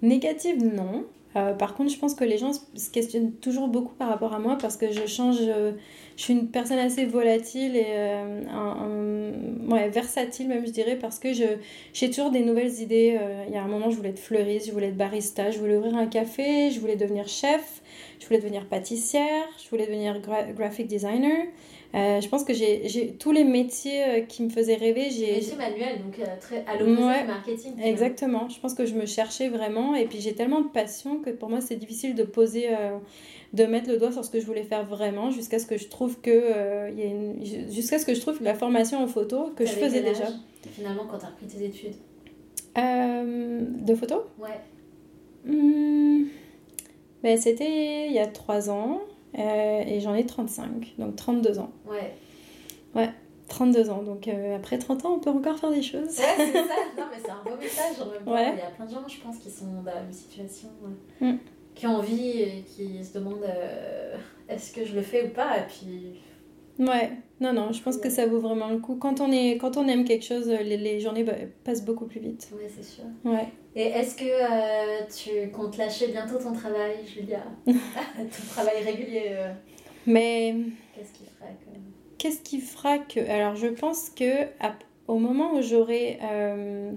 [0.00, 1.04] Négative, non.
[1.36, 4.38] Euh, par contre, je pense que les gens se questionnent toujours beaucoup par rapport à
[4.38, 5.36] moi parce que je change.
[5.38, 12.10] Je suis une personne assez volatile et un, versatile, même, je dirais, parce que j'ai
[12.10, 13.18] toujours des nouvelles idées.
[13.48, 15.76] il y a un moment, je voulais être fleuriste, je voulais être barista, je voulais
[15.76, 17.80] ouvrir un café, je voulais devenir chef,
[18.20, 20.20] je voulais devenir pâtissière, je voulais devenir
[20.54, 21.46] graphic designer.
[21.94, 25.10] Euh, je pense que j'ai tous les métiers euh, qui me faisaient rêver.
[25.10, 27.82] J'ai métier manuel, donc euh, très à l'opposé du marketing.
[27.82, 28.48] Exactement.
[28.48, 31.50] Je pense que je me cherchais vraiment et puis j'ai tellement de passion que pour
[31.50, 32.70] moi c'est difficile de poser,
[33.52, 35.88] de mettre le doigt sur ce que je voulais faire vraiment jusqu'à ce que je
[35.88, 37.70] trouve que il y a une...
[37.70, 40.28] jusqu'à ce que je trouve la formation en photo que je faisais déjà.
[40.72, 41.96] Finalement, quand tu as repris tes études?
[42.74, 44.24] de photo?
[44.38, 44.60] Ouais.
[45.44, 46.24] Mmh.
[47.22, 49.02] Ben, c'était il y a trois ans.
[49.38, 51.72] Euh, et j'en ai 35, donc 32 ans.
[51.86, 52.14] Ouais.
[52.94, 53.10] Ouais,
[53.48, 54.02] 32 ans.
[54.02, 56.18] Donc euh, après 30 ans, on peut encore faire des choses.
[56.18, 56.60] Ouais, c'est ça.
[56.98, 58.52] Non, mais c'est un beau message en même temps.
[58.52, 60.68] Il y a plein de gens, je pense, qui sont dans la même situation,
[61.20, 61.34] mm.
[61.74, 64.16] qui ont envie et qui se demandent euh,
[64.48, 65.58] est-ce que je le fais ou pas.
[65.58, 66.20] Et puis
[66.78, 68.94] Ouais, non, non, je pense que ça vaut vraiment le coup.
[68.94, 71.26] Quand on, est, quand on aime quelque chose, les, les journées
[71.64, 72.48] passent beaucoup plus vite.
[72.54, 73.04] Ouais, c'est sûr.
[73.24, 73.48] Ouais.
[73.74, 77.42] Et est-ce que euh, tu comptes lâcher bientôt ton travail, Julia?
[77.66, 79.52] Ton travail régulier euh?
[80.06, 80.54] Mais.
[80.94, 81.78] Qu'est-ce qui fera que.
[82.18, 83.20] Qu'est-ce qui fera que.
[83.28, 84.46] Alors, je pense que
[85.08, 86.18] au moment où j'aurai.
[86.22, 86.92] Euh,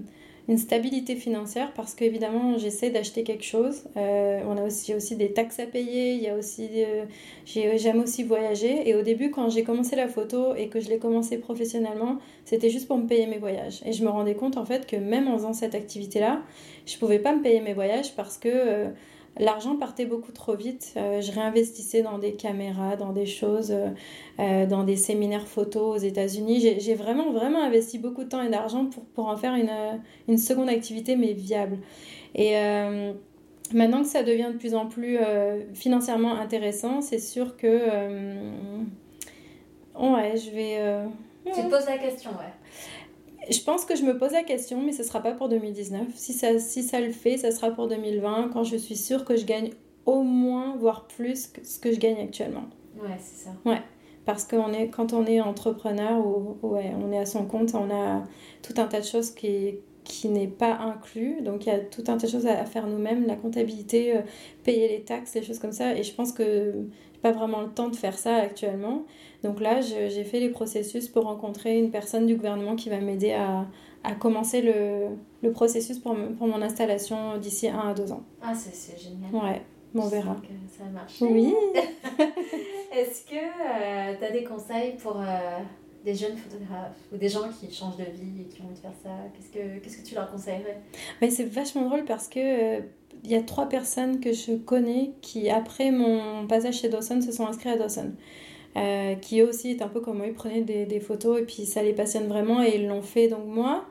[0.48, 3.84] une stabilité financière parce qu'évidemment j'essaie d'acheter quelque chose.
[3.96, 7.04] Euh, on a aussi, aussi des taxes à payer, il y a aussi, euh,
[7.46, 8.88] j'aime aussi voyager.
[8.88, 12.70] Et au début quand j'ai commencé la photo et que je l'ai commencé professionnellement, c'était
[12.70, 13.80] juste pour me payer mes voyages.
[13.84, 16.42] Et je me rendais compte en fait que même en faisant cette activité-là,
[16.86, 18.48] je pouvais pas me payer mes voyages parce que...
[18.52, 18.88] Euh,
[19.38, 20.94] l'argent partait beaucoup trop vite.
[20.96, 23.88] Euh, je réinvestissais dans des caméras, dans des choses, euh,
[24.40, 26.60] euh, dans des séminaires photos aux États-Unis.
[26.78, 29.72] J'ai vraiment, vraiment investi beaucoup de temps et d'argent pour, pour en faire une,
[30.28, 31.78] une, seconde activité, mais viable.
[32.34, 32.54] Et
[33.72, 35.18] maintenant que ça devient de plus en plus
[35.74, 37.66] financièrement intéressant, c'est sûr que.
[39.98, 41.04] ouais, je vais.
[41.46, 42.52] Tu te poses la question, ouais.
[43.50, 46.08] Je pense que je me pose la question, mais ce ne sera pas pour 2019.
[46.14, 49.36] Si ça, si ça le fait, ça sera pour 2020, quand je suis sûre que
[49.36, 49.70] je gagne
[50.04, 52.64] au moins, voire plus que ce que je gagne actuellement.
[53.00, 53.50] Ouais, c'est ça.
[53.64, 53.80] Ouais.
[54.24, 57.90] Parce que est, quand on est entrepreneur ou ouais, on est à son compte, on
[57.90, 58.24] a
[58.62, 61.42] tout un tas de choses qui, qui n'est pas inclus.
[61.42, 64.20] Donc il y a tout un tas de choses à, faire nous-mêmes, la comptabilité, euh,
[64.64, 65.94] payer les taxes, les choses comme ça.
[65.96, 66.74] Et je pense que
[67.22, 69.04] pas vraiment le temps de faire ça actuellement.
[69.42, 73.32] Donc là, j'ai fait les processus pour rencontrer une personne du gouvernement qui va m'aider
[73.32, 73.66] à,
[74.02, 75.08] à, commencer le,
[75.42, 78.22] le processus pour, pour, mon installation d'ici un à deux ans.
[78.42, 79.32] Ah, c'est génial.
[79.32, 79.62] Ouais,
[79.94, 80.36] on verra.
[80.36, 81.20] Que ça marche.
[81.20, 81.54] Oui.
[82.92, 85.58] Est-ce que euh, tu as des conseils pour euh,
[86.04, 88.80] des jeunes photographes ou des gens qui changent de vie et qui ont envie de
[88.80, 89.10] faire ça?
[89.34, 90.80] Qu'est-ce que, qu'est-ce que tu leur conseillerais?
[91.30, 92.80] C'est vachement drôle parce que
[93.26, 97.32] il y a trois personnes que je connais qui, après mon passage chez Dawson, se
[97.32, 98.12] sont inscrits à Dawson.
[98.76, 101.64] Euh, qui eux aussi est un peu comme moi, ils prenaient des, photos et puis
[101.64, 103.26] ça les passionne vraiment et ils l'ont fait.
[103.26, 103.84] Donc moi,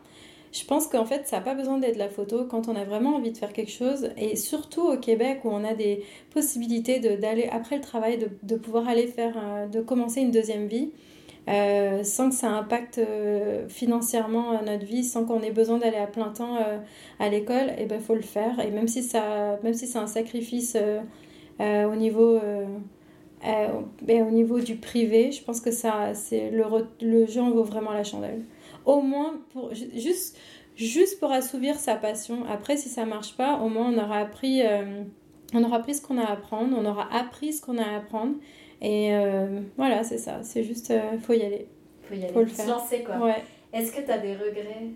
[0.53, 3.15] je pense qu'en fait, ça n'a pas besoin d'être la photo quand on a vraiment
[3.15, 4.09] envie de faire quelque chose.
[4.15, 8.55] Et surtout au Québec où on a des possibilités d'aller après le travail, de, de
[8.55, 10.91] pouvoir aller faire, euh, de commencer une deuxième vie.
[11.47, 16.07] Euh, sans que ça impacte euh, financièrement notre vie, sans qu'on ait besoin d'aller à
[16.07, 16.79] plein temps euh,
[17.19, 18.59] à l'école, et eh ben faut le faire.
[18.59, 20.75] Et même si si c'est un sacrifice
[21.59, 22.39] au niveau
[24.01, 26.63] ben, au niveau du privé, je pense que ça, le,
[27.01, 28.43] le jeu en vaut vraiment la chandelle.
[28.85, 29.35] Au moins
[29.71, 30.37] juste
[30.75, 32.43] juste pour assouvir sa passion.
[32.51, 34.63] Après, si ça marche pas, au moins on aura appris
[35.53, 37.97] on aura appris ce qu'on a à apprendre, on aura appris ce qu'on a à
[37.97, 38.33] apprendre
[38.81, 40.39] et euh, voilà, c'est ça.
[40.43, 41.67] C'est juste, euh, faut y aller.
[42.03, 42.33] Faut y aller.
[42.33, 42.65] Faut le faire.
[42.65, 43.17] Se lancer, quoi.
[43.17, 43.43] Ouais.
[43.73, 44.87] Est-ce que tu as des regrets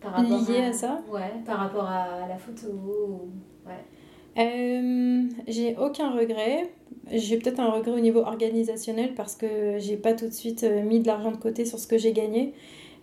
[0.00, 3.28] par rapport Liés à, ça Ouais, par rapport à la photo
[3.66, 4.42] Ouais.
[4.42, 6.70] Euh, j'ai aucun regret.
[7.10, 11.00] J'ai peut-être un regret au niveau organisationnel parce que j'ai pas tout de suite mis
[11.00, 12.54] de l'argent de côté sur ce que j'ai gagné.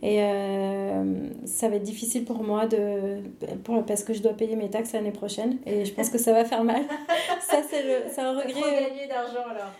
[0.06, 1.04] Et euh,
[1.46, 3.18] ça va être difficile pour moi de,
[3.64, 5.58] pour, parce que je dois payer mes taxes l'année prochaine.
[5.66, 6.84] Et je pense que ça va faire mal.
[7.42, 8.52] ça, c'est un regret.
[8.52, 9.72] Trop gagné d'argent alors.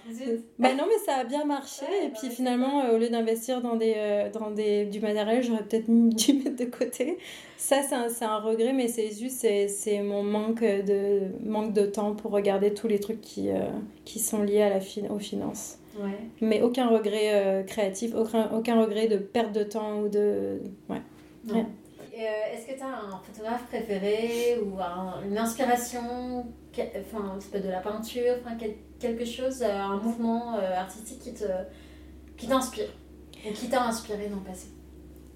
[0.58, 1.86] Bah non, mais ça a bien marché.
[2.04, 5.62] et puis finalement, euh, au lieu d'investir dans, des, euh, dans des, du matériel, j'aurais
[5.62, 7.20] peut-être dû mettre de côté.
[7.58, 12.16] Ça, c'est un, un, regret, mais c'est juste c'est mon manque de, manque de temps
[12.16, 13.50] pour regarder tous les trucs qui,
[14.06, 14.80] qui sont liés à la
[15.12, 15.78] aux finances.
[16.42, 20.62] Mais aucun regret euh, créatif, aucun, aucun regret de perte de temps ou de.
[20.90, 21.02] Ouais.
[21.54, 21.62] Euh,
[22.54, 24.78] est-ce que tu as un photographe préféré ou
[25.28, 28.56] une inspiration, enfin, c'est de la peinture, enfin,
[29.00, 31.46] quelque chose, euh, un mouvement artistique qui te
[32.38, 32.90] qui t'inspire
[33.48, 34.68] ou qui t'a inspiré dans le passé?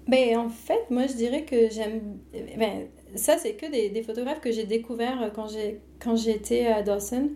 [0.08, 2.18] Ben, En fait, moi, je dirais que j'aime...
[2.32, 7.30] Ben, ça, c'est que des, des, photographes que j'ai découverts quand j'étais à Dawson.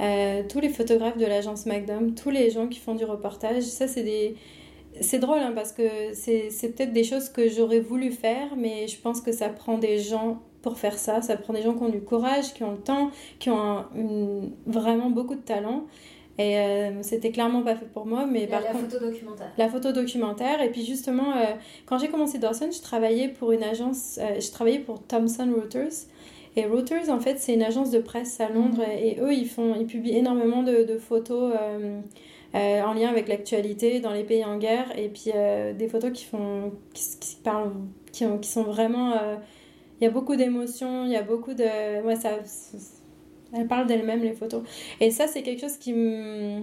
[0.00, 3.88] Euh, tous les photographes de l'agence MacDom, tous les gens qui font du reportage, ça,
[3.88, 4.36] c'est des...
[5.00, 8.98] C'est drôle hein, parce que c'est peut-être des choses que j'aurais voulu faire, mais je
[8.98, 11.22] pense que ça prend des gens pour faire ça.
[11.22, 13.84] Ça prend des gens qui ont du courage, qui ont le temps, qui ont
[14.66, 15.84] vraiment beaucoup de talent.
[16.38, 18.24] Et euh, c'était clairement pas fait pour moi.
[18.24, 19.52] Mais par la photo documentaire.
[19.58, 20.62] La photo documentaire.
[20.62, 21.44] Et puis justement, euh,
[21.84, 26.06] quand j'ai commencé Dawson, je travaillais pour une agence, euh, je travaillais pour Thomson Reuters.
[26.56, 28.82] Et Reuters, en fait, c'est une agence de presse à Londres.
[28.82, 28.98] Mhm.
[28.98, 31.54] Et, eux, ils, font, ils publient énormément de, de photos
[32.54, 34.98] en lien avec l'actualité dans les pays en guerre.
[34.98, 35.32] Et puis
[35.76, 37.72] des photos qui, font, qui, qui parlent,
[38.12, 39.14] qui, ont, qui sont vraiment...
[40.00, 42.02] Il y a beaucoup d'émotions, il y a beaucoup de...
[42.04, 42.38] Ouais, ça
[43.52, 44.62] elles parlent d'elles-mêmes, les photos.
[45.00, 46.62] Et ça, c'est quelque chose qui me...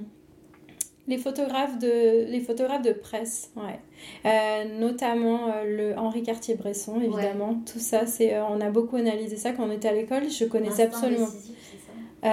[1.07, 3.79] Les photographes de, les photographes de presse, ouais.
[4.25, 7.61] Euh, notamment euh, le Henri Cartier-Bresson, évidemment.
[7.71, 10.29] Tout ça, c'est, euh, on a beaucoup analysé ça quand on était à l'école.
[10.29, 11.27] Je connaissais absolument.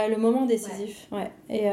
[0.08, 1.30] Le moment décisif, ouais.
[1.50, 1.68] Et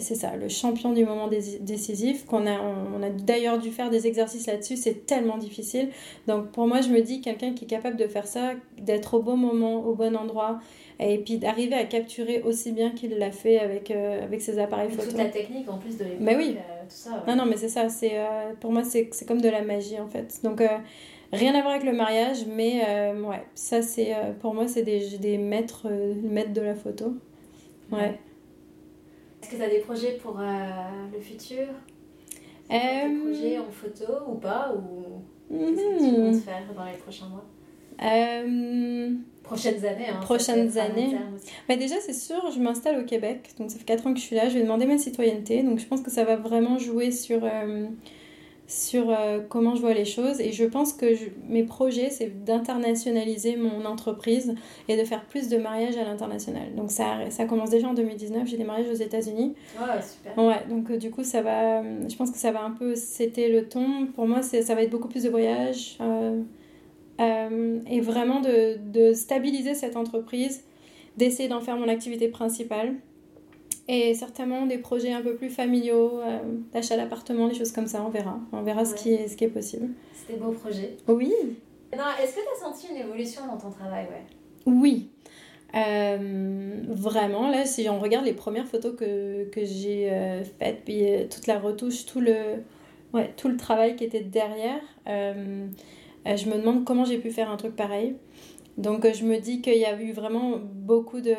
[0.00, 2.24] c'est ça, le champion du moment décisif.
[2.26, 4.76] Qu'on a, on, a d'ailleurs dû faire des exercices là-dessus.
[4.76, 5.88] C'est tellement difficile.
[6.26, 9.22] Donc pour moi, je me dis quelqu'un qui est capable de faire ça, d'être au
[9.22, 10.60] bon moment, au bon endroit
[11.00, 14.90] et puis d'arriver à capturer aussi bien qu'il l'a fait avec, euh, avec ses appareils
[14.90, 15.08] photo.
[15.08, 16.56] Toute la technique en plus de l'époque, mais oui.
[16.58, 17.24] Euh, tout ça.
[17.26, 17.88] Non, non, mais c'est ça.
[17.88, 20.40] C'est, euh, pour moi, c'est, c'est comme de la magie en fait.
[20.44, 20.62] Donc,
[21.32, 22.82] rien à voir avec le mariage, mais
[23.26, 25.88] ouais, ça, c'est, pour moi, c'est des, des maîtres,
[26.22, 27.14] maîtres de la photo.
[27.92, 28.18] Ouais.
[29.42, 31.66] Est-ce que tu as des projets pour le futur?
[32.70, 35.22] Des projets en photo ou pas ou...
[35.50, 36.32] Qu'est-ce que tu mhm.
[36.32, 37.44] comptes faire dans les prochains mois?
[39.42, 40.08] Prochaines années.
[40.08, 41.16] Hein, prochaines années.
[41.68, 43.50] Mais déjà, c'est sûr, je m'installe au Québec.
[43.58, 44.48] Donc, ça fait 4 ans que je suis là.
[44.48, 45.62] Je vais demander ma citoyenneté.
[45.62, 47.86] Donc, je pense que ça va vraiment jouer sur, euh,
[48.72, 50.40] sur euh, comment je vois les choses.
[50.40, 51.06] Et je pense que
[51.48, 54.54] mes projets, c'est d'internationaliser mon entreprise
[54.88, 56.74] et de faire plus de mariages à l'international.
[56.74, 58.48] Donc, ça, ça commence déjà en 2019.
[58.48, 59.54] J'ai des mariages aux États-Unis.
[59.78, 60.44] Ouais, super.
[60.44, 61.82] Ouais, donc euh, du coup, ça va.
[61.82, 62.94] Je pense que ça va un peu.
[62.94, 64.06] C'était le ton.
[64.14, 65.98] Pour moi, ça va être beaucoup plus de voyages.
[67.20, 70.64] Euh, et vraiment de, de, stabiliser cette entreprise,
[71.16, 72.94] d'essayer d'en faire mon activité principale.
[73.88, 76.38] Et certainement des projets un peu plus familiaux, euh,
[76.72, 78.38] d'achat d'appartement, des choses comme ça, on verra.
[78.52, 79.88] On verra ce, qui est, ce qui est possible.
[80.12, 80.96] C'était beau projet.
[81.08, 81.32] Oui.
[81.92, 84.22] Est-ce que tu as senti une évolution dans ton travail ouais?
[84.66, 85.10] Oui.
[85.74, 90.10] Euh, vraiment, là, si on regarde les premières photos que, que j'ai
[90.58, 92.62] faites, puis toute la retouche, tout le,
[93.12, 95.66] ouais, tout le travail qui était derrière, euh,
[96.24, 98.16] je me demande comment j'ai pu faire un truc pareil.
[98.78, 101.34] Donc euh, je me dis qu'il y a eu vraiment beaucoup de,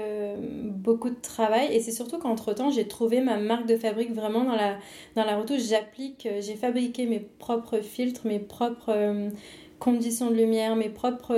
[0.69, 4.55] beaucoup de travail et c'est surtout qu'entre-temps j'ai trouvé ma marque de fabrique vraiment dans
[4.55, 4.77] la,
[5.15, 5.61] dans la retouche.
[5.61, 9.31] J'applique, euh, j'ai fabriqué mes propres filtres, mes propres
[9.79, 11.35] conditions de lumière, mes propres,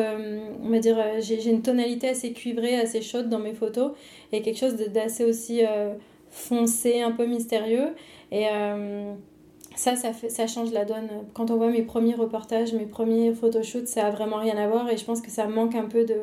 [0.62, 3.94] on va dire, j'ai une tonalité assez cuivrée, assez chaude dans mes photos
[4.32, 5.62] et quelque chose d'assez aussi
[6.30, 7.96] foncé, un peu mystérieux.
[8.32, 8.46] Et
[9.76, 11.08] ça, ça, fait, ça change la donne.
[11.34, 14.90] Quand on voit mes premiers reportages, mes premiers photoshoots, ça a vraiment rien à voir
[14.90, 16.16] et je pense que ça manque un peu de,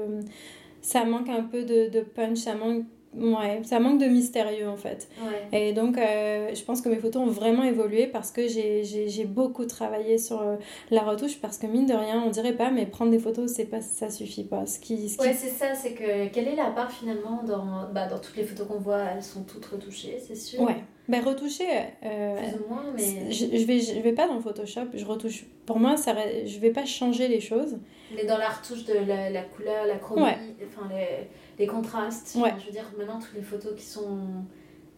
[0.81, 2.85] ça manque un peu de, de punch, ça manque
[3.15, 5.09] Ouais, ça manque de mystérieux en fait.
[5.53, 9.67] Et donc, euh, je pense que mes photos ont vraiment évolué parce que j'ai beaucoup
[9.67, 10.57] travaillé sur euh,
[10.91, 13.67] la retouche parce que mine de rien, on dirait pas, mais prendre des photos, c'est
[13.67, 14.65] pas, ça suffit pas.
[14.65, 18.07] Ce qui, ce Ouais, c'est ça, c'est que quelle est la part finalement dans, bah,
[18.07, 20.63] dans toutes les photos qu'on voit, elles sont toutes retouchées, c'est sûr.
[20.63, 21.69] Ouais, ben retoucher.
[22.05, 23.33] Euh, Plus ou moins, mais.
[23.33, 25.45] Je, je, vais, je vais pas dans Photoshop, je retouche.
[25.67, 26.15] Pour moi, ça,
[26.47, 27.79] je vais pas changer les choses.
[28.15, 30.23] Mais dans la retouche de la, la couleur, la chromie,
[30.67, 32.37] enfin les les contrastes.
[32.37, 34.19] je veux dire, maintenant, toutes les photos qui sont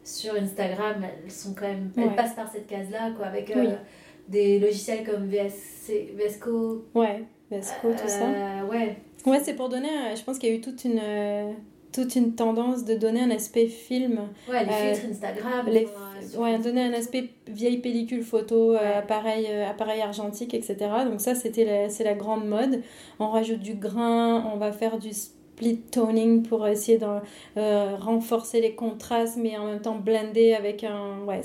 [0.03, 1.91] sur Instagram, elles sont quand même.
[1.97, 3.75] Elles passent par cette case-là, quoi, avec euh,
[4.29, 6.85] des logiciels comme VSC, Vesco.
[6.95, 8.29] Ouais, Vesco, tout ça.
[8.29, 8.97] Euh, ouais.
[9.27, 10.15] Ouais, c'est pour donner.
[10.17, 11.01] Je pense qu'il y a eu toute une.
[11.95, 14.29] Toute une tendance de donner un aspect film.
[14.49, 15.67] Ouais, les filtres Instagram.
[15.69, 15.87] Les,
[16.37, 20.77] ouais, donner un aspect vieille pellicule photo, appareil, appareil argentique, etc.
[21.09, 22.83] Donc ça, c'était c'est la grande mode.
[23.21, 25.13] On rajoute du grain, on va faire du
[25.55, 27.07] split toning pour essayer de
[27.57, 31.25] euh, renforcer les contrastes, mais en même temps blender avec un...
[31.27, 31.43] Ouais,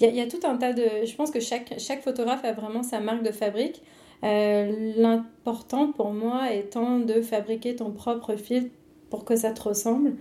[0.00, 0.84] il y, y, a tout un tas de...
[1.04, 3.82] Je pense que chaque, chaque photographe a vraiment sa marque de fabrique.
[4.22, 8.70] Euh, l'important pour moi étant de fabriquer ton propre filtre
[9.10, 10.16] pour que ça te ressemble.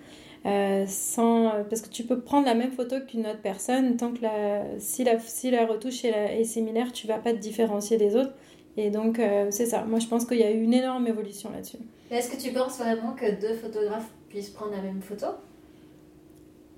[0.46, 4.22] Euh, sans, parce que tu peux prendre la même photo qu'une autre personne, tant que
[4.22, 8.16] la, si, la, si la retouche est, est similaire, tu vas pas te différencier des
[8.16, 8.34] autres.
[8.76, 9.84] Et donc, euh, c'est ça.
[9.84, 11.78] Moi, je pense qu'il y a eu une énorme évolution là-dessus.
[12.10, 15.28] Est-ce que tu penses vraiment que deux photographes puissent prendre la même photo?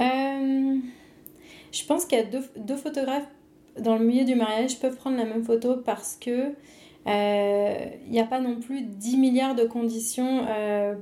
[0.01, 0.77] Euh,
[1.71, 3.27] Je pense qu'il y a deux, deux, photographes
[3.79, 6.53] dans le milieu du mariage peuvent prendre la même photo parce que
[7.05, 10.45] il n'y a pas non plus 10 milliards de conditions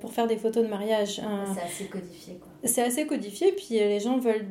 [0.01, 1.21] pour faire des photos de mariage.
[1.53, 2.49] C'est assez codifié, quoi.
[2.65, 4.45] C'est assez codifié, puis les gens veulent,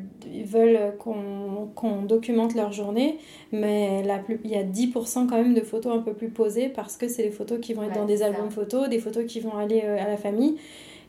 [0.45, 3.19] veulent qu'on documente leur journée,
[3.53, 4.03] mais
[4.45, 7.23] il y a 10% quand même de photos un peu plus posées parce que c'est
[7.23, 10.09] les photos qui vont être dans des albums photos, des photos qui vont aller à
[10.09, 10.57] la famille.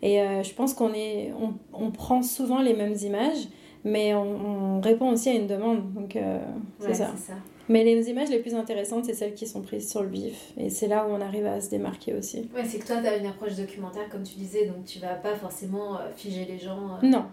[0.01, 3.47] Et je pense qu'on est, on, on, prend souvent les mêmes images,
[3.85, 5.93] mais on, on répond aussi à une demande.
[5.93, 6.17] Donc,
[6.79, 7.11] c'est ça.
[7.69, 10.53] Mais les images les plus intéressantes, c'est celles qui sont prises sur le vif.
[10.57, 12.49] Et c'est là où on arrive à se démarquer aussi.
[12.53, 15.15] Ouais, c'est que toi, tu as une approche documentaire, comme tu disais, donc tu vas
[15.15, 16.97] pas forcément euh, figer les gens.
[17.01, 17.07] Euh.
[17.07, 17.25] Non.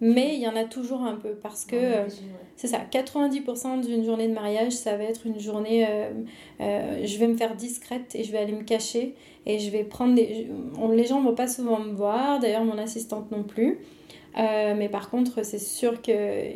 [0.00, 2.04] Mais il y en a toujours un peu parce que euh,
[2.56, 5.86] c'est ça, 90% d'une journée de mariage, ça va être une journée,
[6.58, 9.14] je vais me faire discrète et je vais aller me cacher
[9.46, 10.48] et je vais prendre des...
[10.92, 13.78] les gens ne vont pas souvent me voir, d'ailleurs mon assistante non plus.
[14.36, 16.14] Euh, mais par contre, c'est sûr qu'il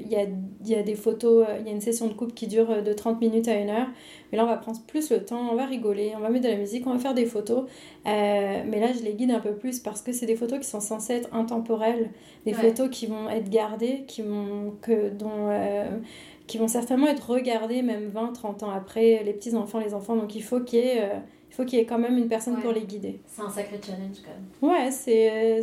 [0.09, 0.27] y a,
[0.65, 2.83] y a des photos, euh, il y a une session de coupe qui dure euh,
[2.83, 3.87] de 30 minutes à une heure.
[4.33, 6.51] Mais là, on va prendre plus le temps, on va rigoler, on va mettre de
[6.51, 7.65] la musique, on va faire des photos.
[8.05, 10.81] mais là, je les guide un peu plus parce que c'est des photos qui sont
[10.81, 12.11] censées être intemporelles,
[12.45, 15.49] des photos qui vont être gardées, qui vont, que, dont,
[16.47, 20.17] qui vont certainement être regardées même 20-30 ans après, les petits-enfants, les enfants.
[20.17, 21.11] Donc il faut qu'il y ait
[21.59, 23.21] faut qu'il y ait quand même une personne pour les guider.
[23.27, 24.73] C'est un sacré challenge quand même.
[24.73, 25.63] Ouais, c'est,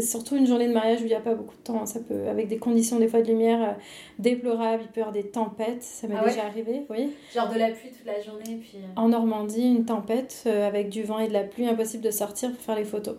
[0.00, 1.84] surtout une journée de mariage où il n'y a pas beaucoup de temps.
[1.86, 3.72] Ça peut, avec des conditions des fois de lumière euh,
[4.18, 5.82] déplorables, il peut y avoir des tempêtes.
[5.82, 7.10] Ça m'est ah déjà arrivé, oui.
[7.34, 8.58] Genre de la pluie toute la journée.
[8.60, 8.76] Puis...
[8.76, 8.86] Euh.
[8.96, 12.52] En Normandie, une tempête euh, avec du vent et de la pluie, impossible de sortir
[12.52, 13.16] pour faire les photos.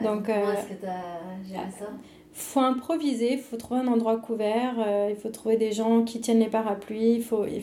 [0.00, 1.86] Ah, Donc, comment est-ce que tu as géré ça?
[2.36, 4.74] faut improviser, il faut trouver un endroit couvert,
[5.08, 7.62] il faut trouver des gens qui tiennent les parapluies, il, faut, il,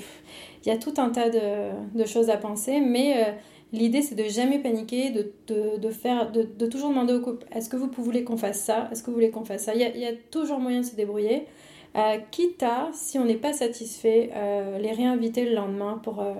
[0.65, 3.35] y a tout un tas de, de choses à penser, mais
[3.73, 7.45] L'idée, c'est de jamais paniquer, de, de, de faire, de, de, toujours demander au couple
[7.53, 8.89] est-ce que vous voulez qu'on fasse ça?
[8.91, 9.73] Est-ce que vous voulez qu'on fasse ça?
[9.73, 11.47] Il y, a, il y, a, toujours moyen de se débrouiller.
[11.95, 16.33] Euh, quitte à, si on n'est pas satisfait, euh, les réinviter le lendemain pour, euh,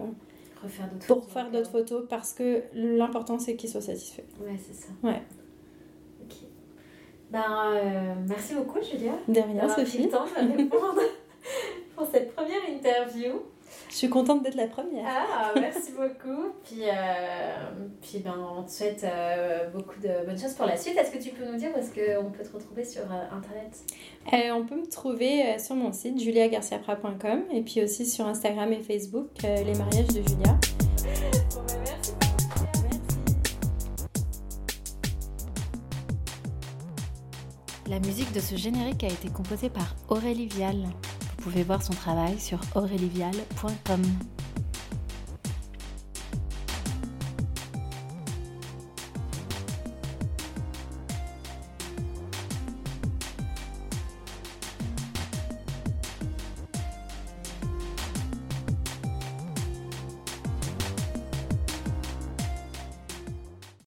[1.07, 4.23] pour faire d'autres photos parce que l'important, c'est qu'ils soient satisfaits.
[4.41, 4.87] Ouais, c'est ça.
[5.01, 5.21] Ouais.
[6.23, 6.35] Ok.
[7.31, 9.13] Ben, merci beaucoup, Julia.
[9.29, 10.09] De rien, Sophie.
[10.09, 11.01] temps de répondre
[11.95, 13.41] pour cette première interview.
[13.89, 15.05] Je suis contente d'être la première.
[15.07, 16.53] Ah, merci beaucoup.
[16.63, 20.97] Puis, euh, puis ben, on te souhaite euh, beaucoup de bonnes choses pour la suite.
[20.97, 23.77] Est-ce que tu peux nous dire où est-ce qu'on peut te retrouver sur euh, Internet?
[24.53, 29.29] On peut me trouver sur mon site juliagarciapra.com et puis aussi sur Instagram et Facebook,
[29.43, 30.57] Les mariages de Julia.
[31.53, 32.13] Bon, ben, merci.
[37.91, 40.87] La musique de ce générique a été composée par Aurélie Vial.
[41.41, 44.03] Vous pouvez voir son travail sur aurelivial.com.